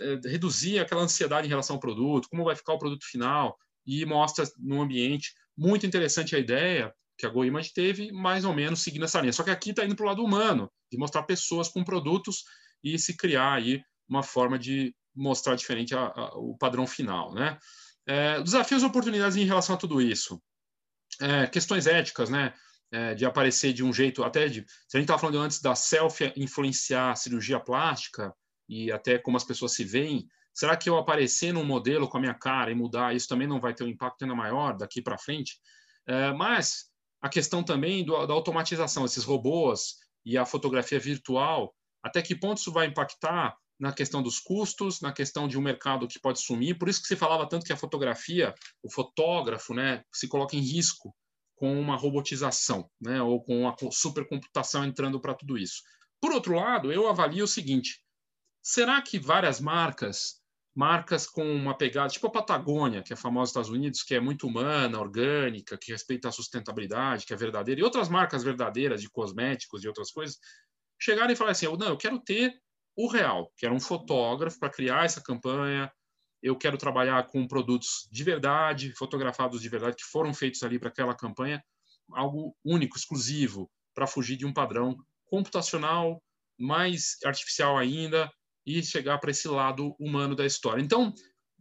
[0.00, 3.56] é, reduzir aquela ansiedade em relação ao produto, como vai ficar o produto final.
[3.86, 5.32] e mostra no ambiente.
[5.56, 9.32] Muito interessante a ideia que a GoImage teve, mais ou menos seguindo essa linha.
[9.32, 12.44] Só que aqui está indo para o lado humano, de mostrar pessoas com produtos
[12.82, 17.58] e se criar aí uma forma de mostrar diferente a, a, o padrão final, né?
[18.06, 20.42] É, desafios e oportunidades em relação a tudo isso.
[21.20, 22.54] É, questões éticas, né?
[22.90, 24.66] É, de aparecer de um jeito, até de.
[24.86, 28.34] Se a gente estava falando antes da selfie influenciar a cirurgia plástica
[28.68, 32.20] e até como as pessoas se veem, será que eu aparecer num modelo com a
[32.20, 35.16] minha cara e mudar isso também não vai ter um impacto ainda maior daqui para
[35.16, 35.58] frente?
[36.06, 36.90] É, mas
[37.22, 39.94] a questão também do, da automatização, esses robôs
[40.24, 45.12] e a fotografia virtual, até que ponto isso vai impactar na questão dos custos, na
[45.12, 46.78] questão de um mercado que pode sumir.
[46.78, 50.60] Por isso que se falava tanto que a fotografia, o fotógrafo, né, se coloca em
[50.60, 51.12] risco
[51.56, 55.82] com uma robotização, né, ou com a supercomputação entrando para tudo isso.
[56.20, 58.00] Por outro lado, eu avalio o seguinte:
[58.62, 60.40] será que várias marcas,
[60.72, 64.20] marcas com uma pegada tipo a Patagônia, que é famosa nos Estados Unidos, que é
[64.20, 69.10] muito humana, orgânica, que respeita a sustentabilidade, que é verdadeira, e outras marcas verdadeiras de
[69.10, 70.38] cosméticos e outras coisas,
[71.00, 72.62] chegarem e falarem assim: não, eu quero ter
[72.96, 75.90] o real, que era um fotógrafo para criar essa campanha.
[76.42, 80.88] Eu quero trabalhar com produtos de verdade, fotografados de verdade, que foram feitos ali para
[80.88, 81.62] aquela campanha,
[82.12, 86.22] algo único, exclusivo, para fugir de um padrão computacional,
[86.58, 88.30] mais artificial ainda,
[88.66, 90.82] e chegar para esse lado humano da história.
[90.82, 91.12] Então,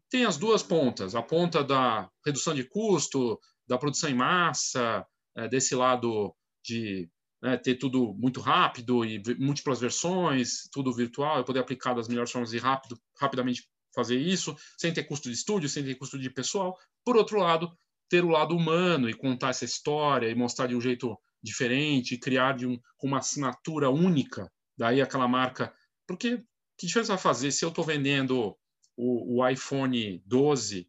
[0.09, 5.47] tem as duas pontas: a ponta da redução de custo, da produção em massa, é,
[5.47, 7.09] desse lado de
[7.41, 12.31] né, ter tudo muito rápido e múltiplas versões, tudo virtual, eu poder aplicar das melhores
[12.31, 16.29] formas e rápido, rapidamente fazer isso, sem ter custo de estúdio, sem ter custo de
[16.29, 16.77] pessoal.
[17.03, 17.75] Por outro lado,
[18.09, 22.55] ter o lado humano e contar essa história e mostrar de um jeito diferente, criar
[22.55, 25.73] de um, uma assinatura única, daí aquela marca.
[26.07, 26.43] Porque
[26.77, 28.55] que diferença vai fazer se eu estou vendendo
[28.97, 30.87] o, o, iPhone 12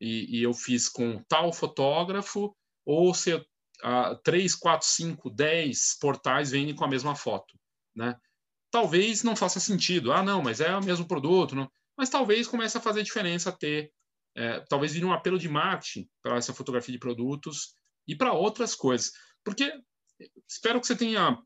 [0.00, 3.44] e, e eu fiz com tal fotógrafo ou se eu
[3.84, 7.58] uh, 3, 4, 5, 10 portais vendem com a mesma foto.
[7.94, 8.14] Né?
[8.70, 10.12] Talvez não faça sentido.
[10.12, 11.54] Ah, não, mas é o mesmo produto.
[11.54, 11.70] Não?
[11.96, 13.92] Mas talvez comece a fazer diferença ter.
[14.34, 17.74] É, talvez vire um apelo de marketing para essa fotografia de produtos
[18.08, 19.12] e para outras coisas.
[19.44, 19.72] Porque
[20.48, 21.38] espero que você tenha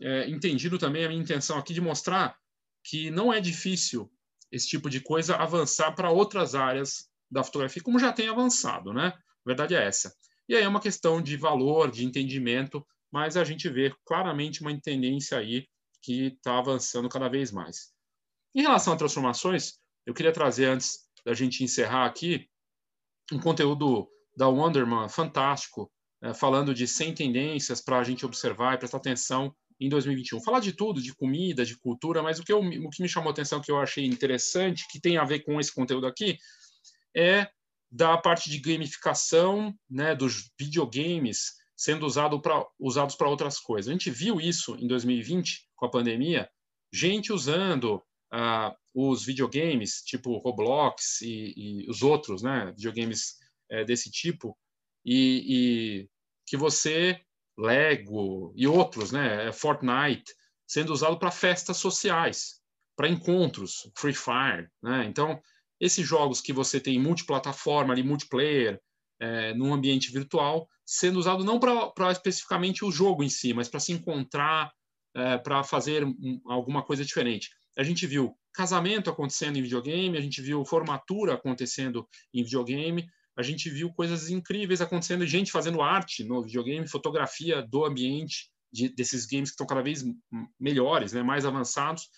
[0.00, 2.36] é, entendido também a minha intenção aqui de mostrar
[2.82, 4.10] que não é difícil
[4.50, 9.08] esse tipo de coisa avançar para outras áreas da fotografia, como já tem avançado, né?
[9.08, 10.12] A verdade é essa.
[10.50, 14.80] E aí é uma questão de valor, de entendimento, mas a gente vê claramente uma
[14.80, 15.68] tendência aí
[16.02, 17.92] que está avançando cada vez mais.
[18.52, 22.48] Em relação a transformações, eu queria trazer, antes da gente encerrar aqui,
[23.30, 25.88] um conteúdo da Wonderman fantástico,
[26.20, 30.42] é, falando de 100 tendências para a gente observar e prestar atenção em 2021.
[30.42, 33.30] Falar de tudo, de comida, de cultura, mas o que, eu, o que me chamou
[33.30, 36.36] atenção, que eu achei interessante, que tem a ver com esse conteúdo aqui,
[37.16, 37.48] é
[37.90, 43.88] da parte de gamificação né, dos videogames sendo usado pra, usados para outras coisas.
[43.88, 46.48] A gente viu isso em 2020, com a pandemia,
[46.92, 53.36] gente usando ah, os videogames, tipo Roblox e, e, os outros né, videogames
[53.70, 54.56] é, desse tipo,
[55.04, 56.08] e, e,
[56.46, 57.18] que você,
[57.56, 60.34] Lego e outros, né, Fortnite,
[60.66, 62.60] sendo usado para festas sociais,
[62.94, 64.68] para encontros, Free Fire.
[64.82, 65.06] Né?
[65.06, 65.40] Então,
[65.80, 68.80] esses jogos que você tem multiplataforma, ali, multiplayer,
[69.20, 73.80] é, num ambiente virtual, sendo usado não para especificamente o jogo em si, mas para
[73.80, 74.72] se encontrar,
[75.14, 77.50] é, para fazer um, alguma coisa diferente.
[77.76, 83.42] A gente viu casamento acontecendo em videogame, a gente viu formatura acontecendo em videogame, a
[83.42, 89.26] gente viu coisas incríveis acontecendo, gente fazendo arte no videogame, fotografia do ambiente de, desses
[89.26, 90.04] games que estão cada vez
[90.58, 92.08] melhores, né, mais avançados.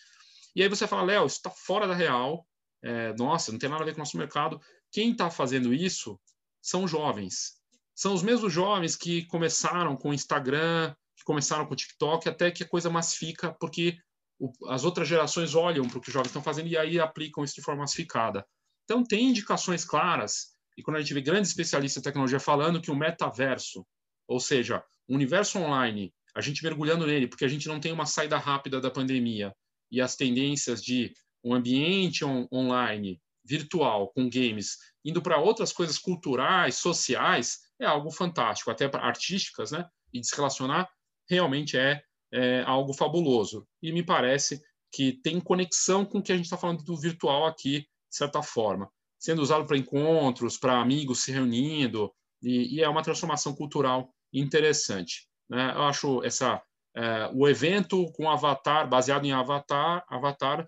[0.55, 2.47] E aí você fala, Léo, isso está fora da real,
[2.83, 4.61] é, nossa, não tem nada a ver com o nosso mercado.
[4.91, 6.19] Quem está fazendo isso
[6.61, 7.61] são jovens.
[7.95, 12.51] São os mesmos jovens que começaram com o Instagram, que começaram com o TikTok, até
[12.51, 13.99] que a coisa massifica, porque
[14.39, 17.45] o, as outras gerações olham para o que os jovens estão fazendo e aí aplicam
[17.45, 18.45] isso de forma massificada.
[18.85, 22.91] Então, tem indicações claras, e quando a gente vê grandes especialistas em tecnologia falando que
[22.91, 23.87] o metaverso,
[24.27, 28.07] ou seja, o universo online, a gente mergulhando nele, porque a gente não tem uma
[28.07, 29.55] saída rápida da pandemia,
[29.91, 31.13] e as tendências de
[31.45, 38.11] um ambiente on online virtual com games indo para outras coisas culturais, sociais, é algo
[38.11, 39.87] fantástico, até para artísticas, né?
[40.13, 40.89] E se relacionar
[41.29, 42.03] realmente é,
[42.33, 43.67] é algo fabuloso.
[43.83, 47.47] E me parece que tem conexão com o que a gente está falando do virtual
[47.47, 52.89] aqui, de certa forma, sendo usado para encontros, para amigos se reunindo, e, e, é
[52.89, 55.29] uma transformação cultural interessante.
[55.49, 55.73] Né?
[55.75, 56.61] Eu acho essa
[56.95, 60.67] é, o evento com Avatar, baseado em Avatar, Avatar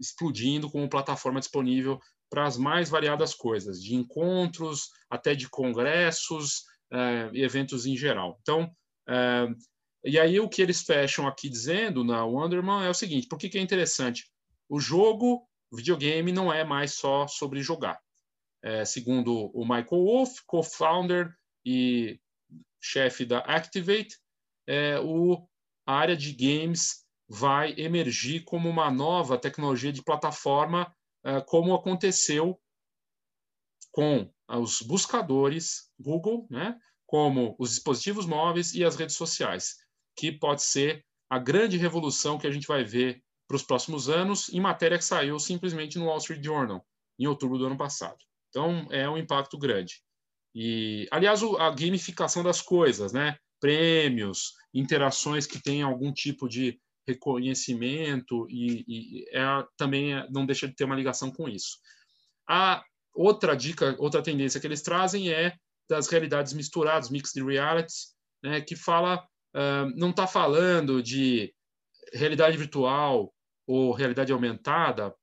[0.00, 1.98] explodindo como plataforma disponível
[2.30, 8.38] para as mais variadas coisas, de encontros até de congressos é, e eventos em geral.
[8.42, 8.70] Então,
[9.08, 9.46] é,
[10.04, 13.48] e aí o que eles fecham aqui dizendo na Wonderman é o seguinte: por que,
[13.48, 14.30] que é interessante?
[14.68, 17.98] O jogo, videogame, não é mais só sobre jogar.
[18.62, 21.32] É, segundo o Michael Wolff, co-founder
[21.64, 22.20] e
[22.80, 24.16] chefe da Activate,
[24.66, 25.46] é, o,
[25.86, 32.58] a área de games vai emergir como uma nova tecnologia de plataforma, é, como aconteceu
[33.92, 39.76] com os buscadores Google, né, como os dispositivos móveis e as redes sociais,
[40.16, 44.48] que pode ser a grande revolução que a gente vai ver para os próximos anos,
[44.50, 46.86] em matéria que saiu simplesmente no Wall Street Journal,
[47.18, 48.18] em outubro do ano passado.
[48.50, 50.02] Então, é um impacto grande.
[50.54, 53.38] E, aliás, a gamificação das coisas, né?
[53.60, 56.78] Prêmios, interações que têm algum tipo de
[57.08, 59.44] reconhecimento e, e é,
[59.76, 61.78] também é, não deixa de ter uma ligação com isso.
[62.48, 65.54] A outra dica, outra tendência que eles trazem é
[65.88, 71.52] das realidades misturadas, mixed realities, né, que fala, uh, não está falando de
[72.12, 73.32] realidade virtual
[73.66, 75.14] ou realidade aumentada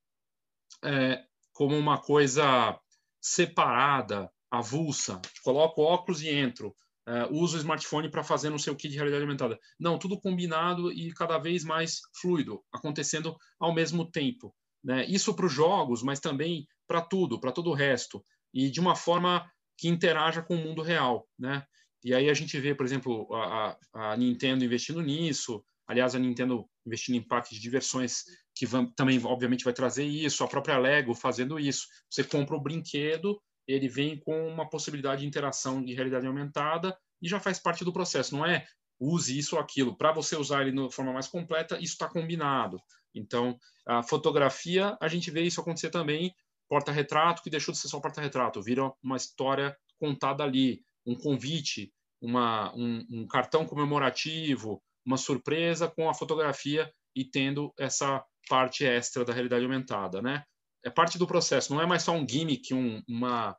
[0.83, 2.79] é, como uma coisa
[3.21, 5.19] separada, avulsa.
[5.43, 6.75] Coloco óculos e entro
[7.07, 9.59] uh, uso o smartphone para fazer não sei o que de realidade aumentada.
[9.79, 14.53] Não, tudo combinado e cada vez mais fluido, acontecendo ao mesmo tempo.
[14.83, 15.05] Né?
[15.05, 18.23] Isso para os jogos, mas também para tudo, para todo o resto.
[18.53, 21.27] E de uma forma que interaja com o mundo real.
[21.37, 21.63] Né?
[22.03, 26.65] E aí a gente vê, por exemplo, a, a Nintendo investindo nisso, aliás, a Nintendo
[26.85, 31.13] investindo em parques de diversões que vão, também, obviamente, vai trazer isso, a própria Lego
[31.15, 31.87] fazendo isso.
[32.09, 37.27] Você compra o brinquedo ele vem com uma possibilidade de interação de realidade aumentada e
[37.27, 38.35] já faz parte do processo.
[38.35, 38.65] Não é
[38.99, 39.97] use isso ou aquilo.
[39.97, 42.77] Para você usar ele de forma mais completa, isso está combinado.
[43.13, 46.33] Então, a fotografia, a gente vê isso acontecer também.
[46.67, 52.73] Porta-retrato, que deixou de ser só porta-retrato, vira uma história contada ali, um convite, uma,
[52.75, 59.33] um, um cartão comemorativo, uma surpresa com a fotografia e tendo essa parte extra da
[59.33, 60.43] realidade aumentada, né?
[60.85, 63.57] É parte do processo, não é mais só um gimmick, um, uma,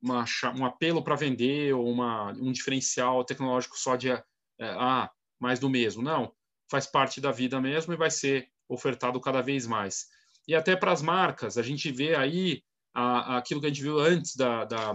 [0.00, 0.24] uma,
[0.56, 4.24] um apelo para vender ou uma, um diferencial tecnológico só de é,
[4.60, 5.10] ah,
[5.40, 6.02] mais do mesmo.
[6.02, 6.32] Não,
[6.70, 10.06] faz parte da vida mesmo e vai ser ofertado cada vez mais.
[10.46, 12.62] E até para as marcas, a gente vê aí
[12.94, 14.92] a, a, aquilo que a gente viu antes da, da,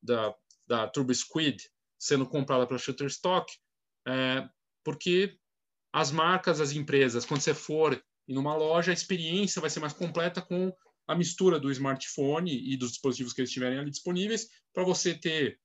[0.00, 1.68] da, da Turbo Squid
[1.98, 3.52] sendo comprada pela Shutterstock,
[4.06, 4.48] é,
[4.84, 5.36] porque
[5.92, 9.92] as marcas, as empresas, quando você for em uma loja, a experiência vai ser mais
[9.92, 10.72] completa com
[11.10, 15.58] a mistura do smartphone e dos dispositivos que eles tiverem ali disponíveis, para você ter,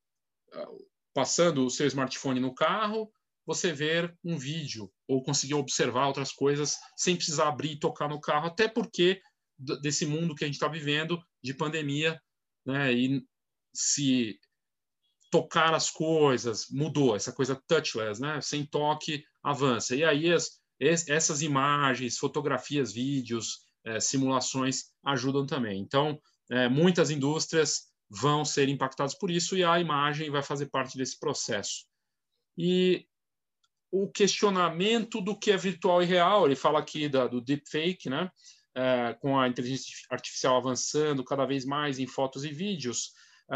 [0.51, 0.67] ah,
[1.13, 3.11] passando o seu smartphone no carro,
[3.45, 8.19] você ver um vídeo ou conseguir observar outras coisas sem precisar abrir e tocar no
[8.19, 9.21] carro, até porque
[9.83, 12.19] desse mundo que a gente está vivendo de pandemia,
[12.65, 12.91] né?
[12.91, 13.23] E
[13.71, 14.39] se
[15.29, 18.41] tocar as coisas mudou, essa coisa touchless, né?
[18.41, 19.95] Sem toque avança.
[19.95, 25.79] E aí as, essas imagens, fotografias, vídeos, é, simulações ajudam também.
[25.79, 26.19] Então,
[26.49, 31.19] é, muitas indústrias vão ser impactadas por isso e a imagem vai fazer parte desse
[31.19, 31.85] processo.
[32.57, 33.07] E
[33.91, 38.31] o questionamento do que é virtual e real, ele fala aqui da, do deepfake, né?
[38.77, 43.13] É, com a inteligência artificial avançando cada vez mais em fotos e vídeos,
[43.49, 43.55] é,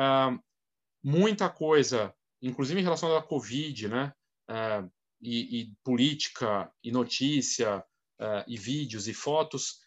[1.04, 4.14] muita coisa, inclusive em relação à Covid, né?
[4.50, 4.84] É,
[5.22, 7.84] e, e, política, e notícia,
[8.20, 9.80] é, e vídeos e fotos,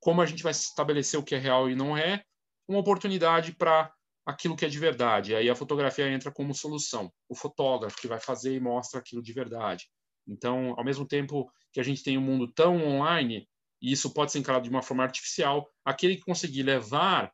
[0.00, 2.22] como a gente vai estabelecer o que é real e não é,
[2.68, 3.92] uma oportunidade para
[4.26, 5.34] aquilo que é de verdade.
[5.34, 7.10] Aí a fotografia entra como solução.
[7.28, 9.86] O fotógrafo que vai fazer e mostra aquilo de verdade.
[10.26, 13.48] Então, ao mesmo tempo que a gente tem um mundo tão online,
[13.80, 17.32] e isso pode ser encarado de uma forma artificial, aquele que conseguir levar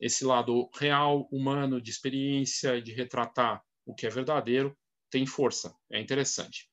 [0.00, 4.76] esse lado real, humano, de experiência, de retratar o que é verdadeiro,
[5.10, 5.74] tem força.
[5.92, 6.70] É interessante.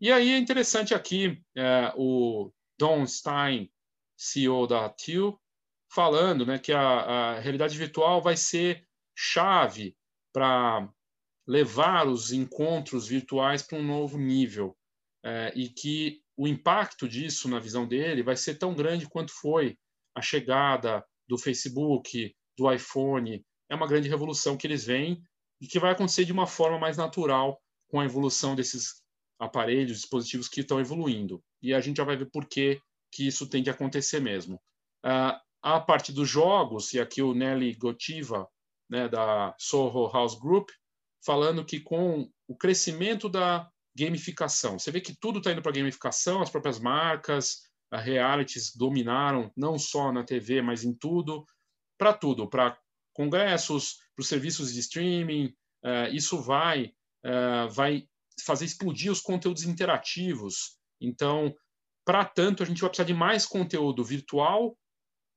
[0.00, 3.70] E aí é interessante aqui é, o Don Stein
[4.20, 5.40] CEO da TIL,
[5.90, 8.86] falando né, que a, a realidade virtual vai ser
[9.16, 9.96] chave
[10.30, 10.86] para
[11.46, 14.76] levar os encontros virtuais para um novo nível
[15.24, 19.78] é, e que o impacto disso, na visão dele, vai ser tão grande quanto foi
[20.14, 23.44] a chegada do Facebook, do iPhone.
[23.70, 25.22] É uma grande revolução que eles veem
[25.60, 29.02] e que vai acontecer de uma forma mais natural com a evolução desses
[29.38, 31.42] aparelhos, dispositivos que estão evoluindo.
[31.62, 32.80] E a gente já vai ver por que
[33.12, 34.56] que isso tem de acontecer mesmo.
[35.04, 38.48] Uh, a parte dos jogos, e aqui o Nelly Gotiva,
[38.88, 40.70] né, da Soho House Group,
[41.24, 46.40] falando que com o crescimento da gamificação, você vê que tudo está indo para gamificação,
[46.40, 51.44] as próprias marcas, a realities dominaram, não só na TV, mas em tudo.
[51.98, 52.78] para tudo, para
[53.12, 55.54] congressos, para os serviços de streaming.
[55.84, 56.94] Uh, isso vai,
[57.26, 58.08] uh, vai
[58.42, 60.78] fazer explodir os conteúdos interativos.
[60.98, 61.54] Então,
[62.10, 64.76] para tanto, a gente vai precisar de mais conteúdo virtual,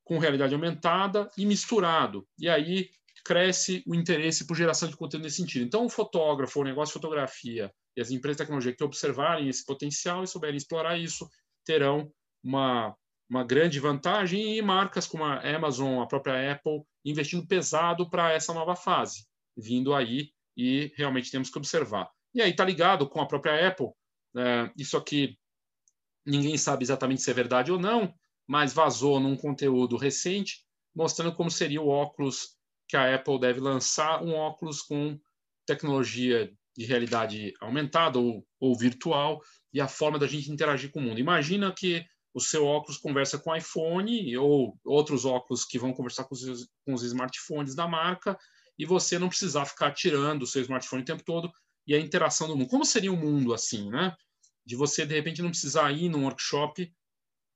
[0.03, 2.27] com realidade aumentada e misturado.
[2.39, 2.89] E aí
[3.23, 5.63] cresce o interesse por geração de conteúdo nesse sentido.
[5.63, 9.63] Então, o fotógrafo, o negócio de fotografia e as empresas de tecnologia que observarem esse
[9.63, 11.29] potencial e souberem explorar isso,
[11.63, 12.11] terão
[12.43, 12.95] uma,
[13.29, 18.51] uma grande vantagem e marcas como a Amazon, a própria Apple, investindo pesado para essa
[18.51, 22.09] nova fase, vindo aí e realmente temos que observar.
[22.33, 23.91] E aí está ligado com a própria Apple,
[24.35, 25.37] é, isso aqui
[26.25, 28.13] ninguém sabe exatamente se é verdade ou não,
[28.47, 30.63] mas vazou num conteúdo recente
[30.95, 32.55] mostrando como seria o óculos
[32.87, 35.19] que a Apple deve lançar, um óculos com
[35.65, 39.41] tecnologia de realidade aumentada ou, ou virtual
[39.73, 41.19] e a forma da gente interagir com o mundo.
[41.19, 46.25] Imagina que o seu óculos conversa com o iPhone ou outros óculos que vão conversar
[46.25, 48.37] com os, com os smartphones da marca
[48.77, 51.51] e você não precisar ficar tirando o seu smartphone o tempo todo
[51.85, 52.69] e a interação do mundo.
[52.69, 54.15] Como seria o mundo assim, né?
[54.65, 56.91] De você, de repente, não precisar ir num workshop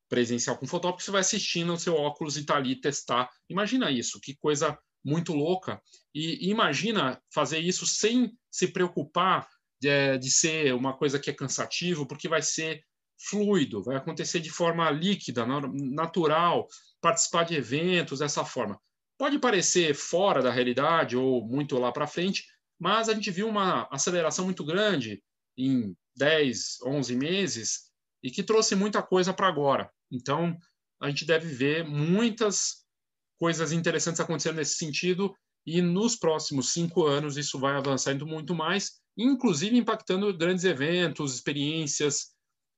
[0.10, 3.30] presencial com fotógrafo, você vai assistindo o seu óculos e está ali testar.
[3.50, 5.82] Imagina isso, que coisa muito louca.
[6.14, 9.48] E, e imagina fazer isso sem se preocupar
[9.80, 12.84] de, de ser uma coisa que é cansativo, porque vai ser
[13.20, 16.68] fluido, vai acontecer de forma líquida, natural,
[17.02, 18.80] participar de eventos dessa forma.
[19.18, 22.46] Pode parecer fora da realidade ou muito lá para frente,
[22.80, 25.24] mas a gente viu uma aceleração muito grande
[25.58, 27.88] em 10, 11 meses
[28.24, 29.92] e que trouxe muita coisa para agora.
[30.12, 30.58] Então,
[31.02, 32.86] a gente deve ver muitas
[33.40, 35.34] coisas interessantes acontecendo nesse sentido
[35.66, 42.32] e nos próximos cinco anos isso vai avançando muito mais, inclusive impactando grandes eventos, experiências,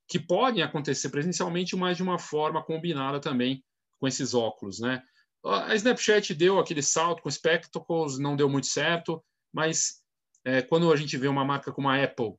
[0.08, 3.64] que podem acontecer presencialmente, mas de uma forma combinada também
[3.98, 5.02] com esses óculos, né?
[5.44, 10.02] A Snapchat deu aquele salto com Spectacles, não deu muito certo, mas
[10.44, 12.34] é, quando a gente vê uma marca como a Apple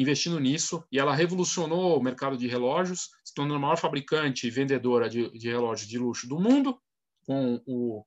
[0.00, 4.50] investindo nisso, e ela revolucionou o mercado de relógios, se tornando a maior fabricante e
[4.50, 6.80] vendedora de, de relógios de luxo do mundo,
[7.26, 8.04] com o,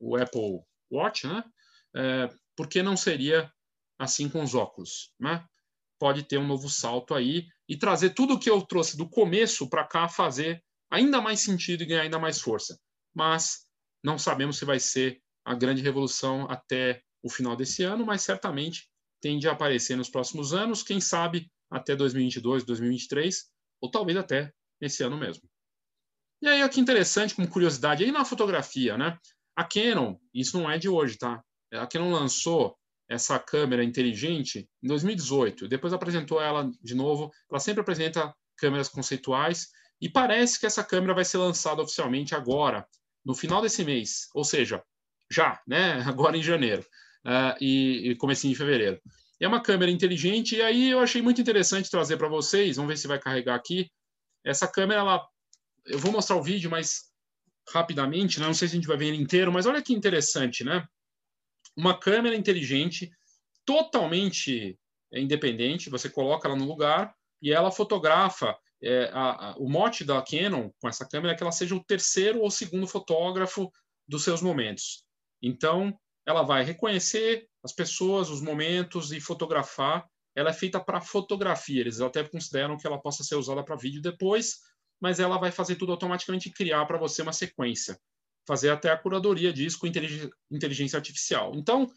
[0.00, 0.60] o Apple
[0.90, 1.44] Watch, né?
[1.94, 3.52] É, por que não seria
[3.98, 5.44] assim com os óculos, né?
[5.98, 9.68] Pode ter um novo salto aí, e trazer tudo o que eu trouxe do começo
[9.70, 12.78] para cá fazer ainda mais sentido e ganhar ainda mais força.
[13.14, 13.66] Mas
[14.02, 18.90] não sabemos se vai ser a grande revolução até o final desse ano, mas certamente
[19.22, 23.44] tende a aparecer nos próximos anos, quem sabe até 2022, 2023,
[23.80, 25.48] ou talvez até esse ano mesmo.
[26.42, 29.16] E aí, aqui interessante, como curiosidade, aí na fotografia, né?
[29.56, 31.40] A Canon, isso não é de hoje, tá?
[31.72, 32.76] A Canon lançou
[33.08, 35.68] essa câmera inteligente em 2018.
[35.68, 37.30] Depois apresentou ela de novo.
[37.48, 39.68] Ela sempre apresenta câmeras conceituais
[40.00, 42.86] e parece que essa câmera vai ser lançada oficialmente agora,
[43.24, 44.82] no final desse mês, ou seja,
[45.30, 46.02] já, né?
[46.08, 46.84] Agora em janeiro
[47.26, 49.00] uh, e, e comecinho de fevereiro.
[49.40, 52.76] É uma câmera inteligente e aí eu achei muito interessante trazer para vocês.
[52.76, 53.90] Vamos ver se vai carregar aqui.
[54.44, 55.26] Essa câmera, ela,
[55.86, 57.10] eu vou mostrar o vídeo, mas
[57.68, 58.46] rapidamente, né?
[58.46, 60.86] não sei se a gente vai ver ele inteiro, mas olha que interessante, né?
[61.76, 63.10] uma câmera inteligente,
[63.64, 64.78] totalmente
[65.12, 68.56] independente, você coloca ela no lugar e ela fotografa.
[68.84, 71.84] É, a, a, o mote da Canon com essa câmera é que ela seja o
[71.84, 73.70] terceiro ou segundo fotógrafo
[74.08, 75.04] dos seus momentos.
[75.40, 75.96] Então,
[76.26, 80.06] ela vai reconhecer as pessoas, os momentos e fotografar.
[80.34, 81.80] Ela é feita para fotografia.
[81.80, 84.60] Eles até consideram que ela possa ser usada para vídeo depois,
[85.00, 87.98] mas ela vai fazer tudo automaticamente e criar para você uma sequência
[88.46, 89.86] fazer até a curadoria disso com
[90.50, 91.52] inteligência artificial.
[91.54, 91.90] Então,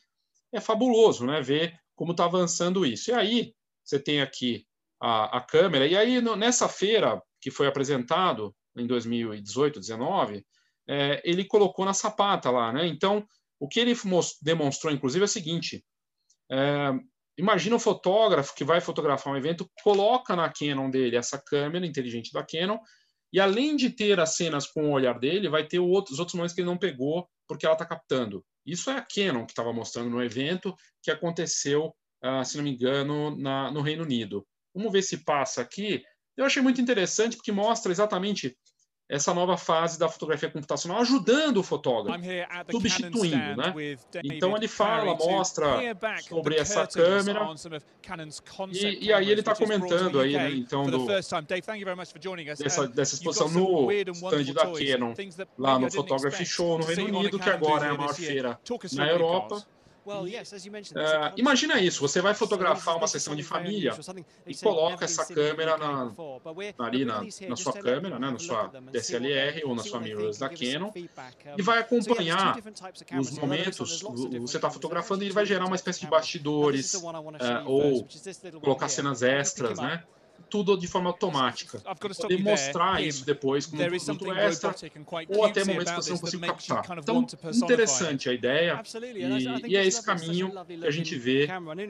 [0.53, 3.11] é fabuloso né, ver como está avançando isso.
[3.11, 3.53] E aí,
[3.83, 4.65] você tem aqui
[4.99, 10.45] a, a câmera, e aí no, nessa feira que foi apresentado em 2018, 2019,
[10.87, 12.71] é, ele colocou na sapata lá.
[12.71, 12.87] Né?
[12.87, 13.25] Então,
[13.65, 13.93] o que ele
[14.43, 15.83] demonstrou, inclusive, é o seguinte:
[16.51, 16.91] é,
[17.35, 22.31] imagina um fotógrafo que vai fotografar um evento, coloca na Canon dele essa câmera inteligente
[22.31, 22.77] da Canon
[23.33, 26.53] e além de ter as cenas com o olhar dele, vai ter outros, outros momentos
[26.53, 28.45] que ele não pegou porque ela está captando.
[28.63, 31.93] Isso é a Canon que estava mostrando no evento que aconteceu,
[32.23, 34.45] uh, se não me engano, na, no Reino Unido.
[34.73, 36.03] Vamos ver se passa aqui.
[36.37, 38.55] Eu achei muito interessante porque mostra exatamente
[39.07, 42.19] essa nova fase da fotografia computacional, ajudando o fotógrafo,
[42.71, 43.73] substituindo, né?
[44.23, 45.77] Então ele fala, mostra
[46.27, 47.47] sobre essa câmera
[48.71, 50.51] e, e aí ele está comentando aí, né?
[50.51, 55.13] Então do, dessa, dessa exposição no stand da Canon
[55.57, 58.59] lá no Photography Show no Reino Unido, que agora é a maior feira
[58.93, 59.63] na Europa.
[60.05, 63.91] Uh, imagina isso, você vai fotografar uma sessão de família
[64.45, 66.11] e coloca essa câmera na,
[66.77, 70.91] ali na, na sua câmera, né, na sua DSLR ou na sua mirrorless da Canon
[71.57, 72.55] e vai acompanhar
[73.19, 74.01] os momentos,
[74.41, 77.01] você está fotografando e ele vai gerar uma espécie de bastidores uh,
[77.65, 78.07] ou
[78.61, 80.03] colocar cenas extras, né?
[80.49, 81.81] Tudo de forma automática.
[82.21, 84.75] Poder mostrar isso depois como um produto extra
[85.29, 86.97] ou até momentos que você não consiga captar.
[86.97, 88.81] Então, interessante a ideia.
[89.13, 91.47] E, e é esse caminho que a gente vê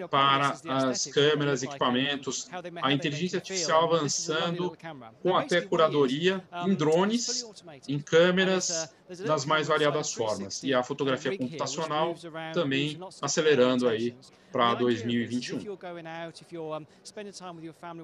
[0.10, 2.50] para as câmeras, equipamentos,
[2.82, 4.76] a inteligência artificial avançando
[5.22, 7.46] com até curadoria em drones,
[7.88, 8.94] em câmeras,
[9.26, 10.64] das mais variadas formas.
[10.64, 12.16] E a fotografia computacional
[12.54, 14.16] também acelerando aí
[14.52, 15.76] para 2021.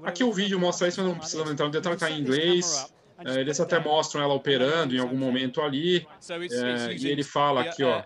[0.03, 2.91] Aqui o vídeo mostra isso, mas não precisa entrar no detalhe, está em inglês.
[3.23, 6.07] É, eles até mostram ela operando em algum momento ali.
[6.29, 7.99] É, e ele fala aqui, ó.
[7.99, 8.03] Uh,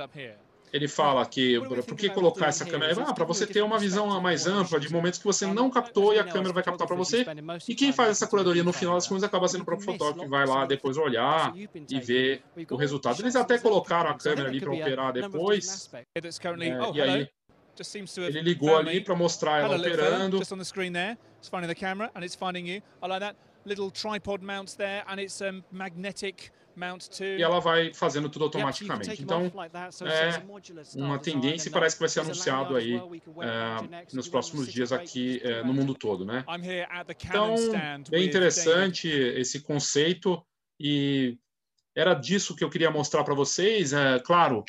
[0.00, 0.36] up here?
[0.74, 3.00] ele fala que por que colocar essa câmera?
[3.06, 6.18] Ah, para você ter uma visão mais ampla de momentos que você não captou e
[6.18, 7.24] a câmera vai captar para você.
[7.68, 10.28] E quem faz essa curadoria no final das contas acaba sendo o próprio fotógrafo que
[10.28, 13.22] vai lá depois olhar e ver o resultado.
[13.22, 15.88] Eles até colocaram a câmera ali para operar depois.
[15.94, 16.20] É,
[16.92, 17.28] e aí
[18.18, 20.38] ele ligou ali para mostrar ela operando.
[23.66, 26.52] Little tripod mounts there, and it's um, magnetic
[27.20, 29.22] e ela vai fazendo tudo automaticamente.
[29.22, 29.50] Então,
[30.06, 35.40] é uma tendência e parece que vai ser anunciado aí é, nos próximos dias aqui
[35.44, 36.44] é, no mundo todo, né?
[37.24, 37.54] Então,
[38.10, 40.44] bem interessante esse conceito
[40.80, 41.38] e
[41.96, 43.92] era disso que eu queria mostrar para vocês.
[43.92, 44.64] É claro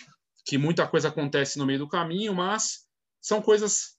[0.45, 2.84] que muita coisa acontece no meio do caminho, mas
[3.25, 3.97] são coisas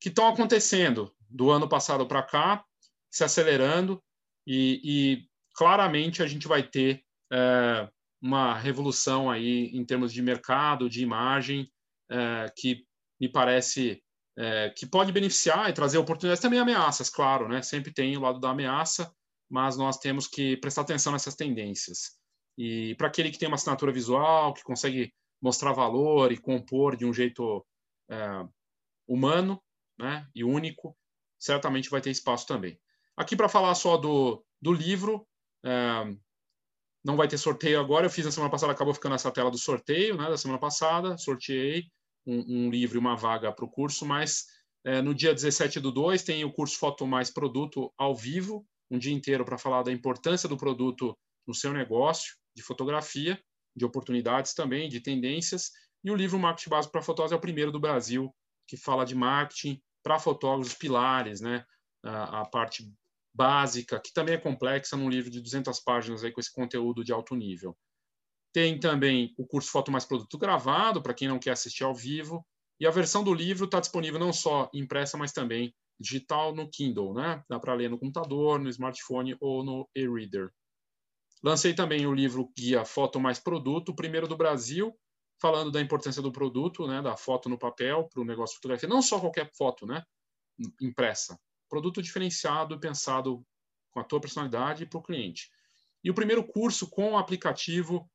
[0.00, 2.64] que estão acontecendo do ano passado para cá,
[3.08, 4.02] se acelerando
[4.44, 7.88] e, e claramente a gente vai ter é,
[8.20, 11.70] uma revolução aí em termos de mercado, de imagem,
[12.10, 12.84] é, que
[13.20, 14.02] me parece
[14.36, 17.62] é, que pode beneficiar e trazer oportunidades, também ameaças, claro, né?
[17.62, 19.14] Sempre tem o lado da ameaça,
[19.48, 22.18] mas nós temos que prestar atenção nessas tendências.
[22.58, 27.06] E para aquele que tem uma assinatura visual, que consegue mostrar valor e compor de
[27.06, 27.64] um jeito
[28.08, 28.46] é,
[29.06, 29.62] humano
[29.98, 30.96] né, e único,
[31.38, 32.78] certamente vai ter espaço também.
[33.16, 35.26] Aqui para falar só do, do livro,
[35.64, 36.14] é,
[37.04, 38.06] não vai ter sorteio agora.
[38.06, 41.16] Eu fiz na semana passada, acabou ficando essa tela do sorteio, né, da semana passada.
[41.18, 41.84] Sorteei
[42.26, 44.46] um, um livro e uma vaga para o curso, mas
[44.84, 48.98] é, no dia 17 do 2 tem o curso Foto Mais Produto ao vivo, um
[48.98, 53.40] dia inteiro para falar da importância do produto no seu negócio, de fotografia,
[53.76, 55.70] de oportunidades também, de tendências.
[56.04, 58.32] E o livro Marketing Básico para Fotógrafos é o primeiro do Brasil
[58.66, 61.64] que fala de marketing para fotógrafos, pilares, né?
[62.02, 62.92] A, a parte
[63.34, 67.12] básica, que também é complexa, num livro de 200 páginas aí com esse conteúdo de
[67.12, 67.76] alto nível.
[68.52, 72.46] Tem também o curso Foto Mais Produto gravado, para quem não quer assistir ao vivo.
[72.78, 77.14] E a versão do livro está disponível não só impressa, mas também digital no Kindle,
[77.14, 77.42] né?
[77.48, 80.50] Dá para ler no computador, no smartphone ou no e-reader.
[81.42, 84.94] Lancei também o livro Guia Foto Mais Produto, o primeiro do Brasil,
[85.44, 88.88] falando da importância do produto, né, da foto no papel para o negócio de fotografia,
[88.88, 90.02] não só qualquer foto, né,
[90.80, 91.38] impressa,
[91.68, 93.44] produto diferenciado, pensado
[93.90, 95.50] com a tua personalidade para o cliente.
[96.02, 98.10] E o primeiro curso com o aplicativo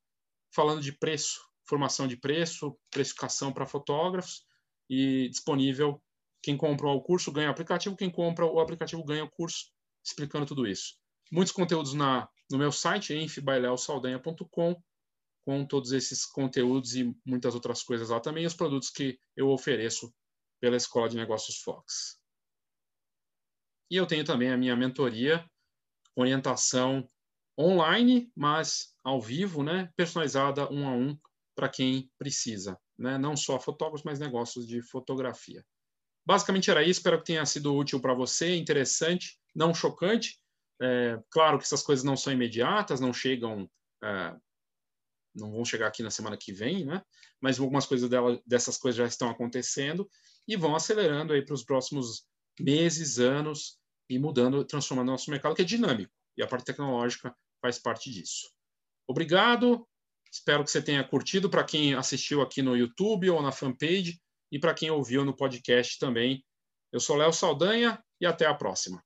[0.52, 4.44] falando de preço, formação de preço, precificação para fotógrafos
[4.90, 6.02] e disponível.
[6.42, 9.66] Quem compra o curso ganha o aplicativo, quem compra o aplicativo ganha o curso,
[10.04, 10.96] explicando tudo isso.
[11.32, 14.82] Muitos conteúdos na, no meu site, enfbailelsaldanha.com,
[15.46, 20.14] com todos esses conteúdos e muitas outras coisas lá também, os produtos que eu ofereço
[20.60, 22.20] pela Escola de Negócios Fox.
[23.92, 25.50] E eu tenho também a minha mentoria,
[26.16, 27.10] orientação
[27.60, 31.18] online, mas ao vivo, né, personalizada um a um
[31.56, 35.66] para quem precisa, né, não só fotógrafos, mas negócios de fotografia.
[36.26, 40.40] Basicamente era isso, espero que tenha sido útil para você, interessante, não chocante.
[40.82, 43.70] É, claro que essas coisas não são imediatas, não chegam,
[44.04, 44.36] é,
[45.36, 47.02] não vão chegar aqui na semana que vem, né?
[47.42, 50.10] Mas algumas coisas dela, dessas coisas já estão acontecendo
[50.48, 52.26] e vão acelerando aí para os próximos
[52.60, 57.78] meses, anos, e mudando, transformando nosso mercado, que é dinâmico, e a parte tecnológica faz
[57.78, 58.50] parte disso.
[59.08, 59.88] Obrigado,
[60.32, 64.20] espero que você tenha curtido, para quem assistiu aqui no YouTube ou na fanpage,
[64.52, 66.44] e para quem ouviu no podcast também.
[66.92, 69.04] Eu sou Léo Saldanha e até a próxima.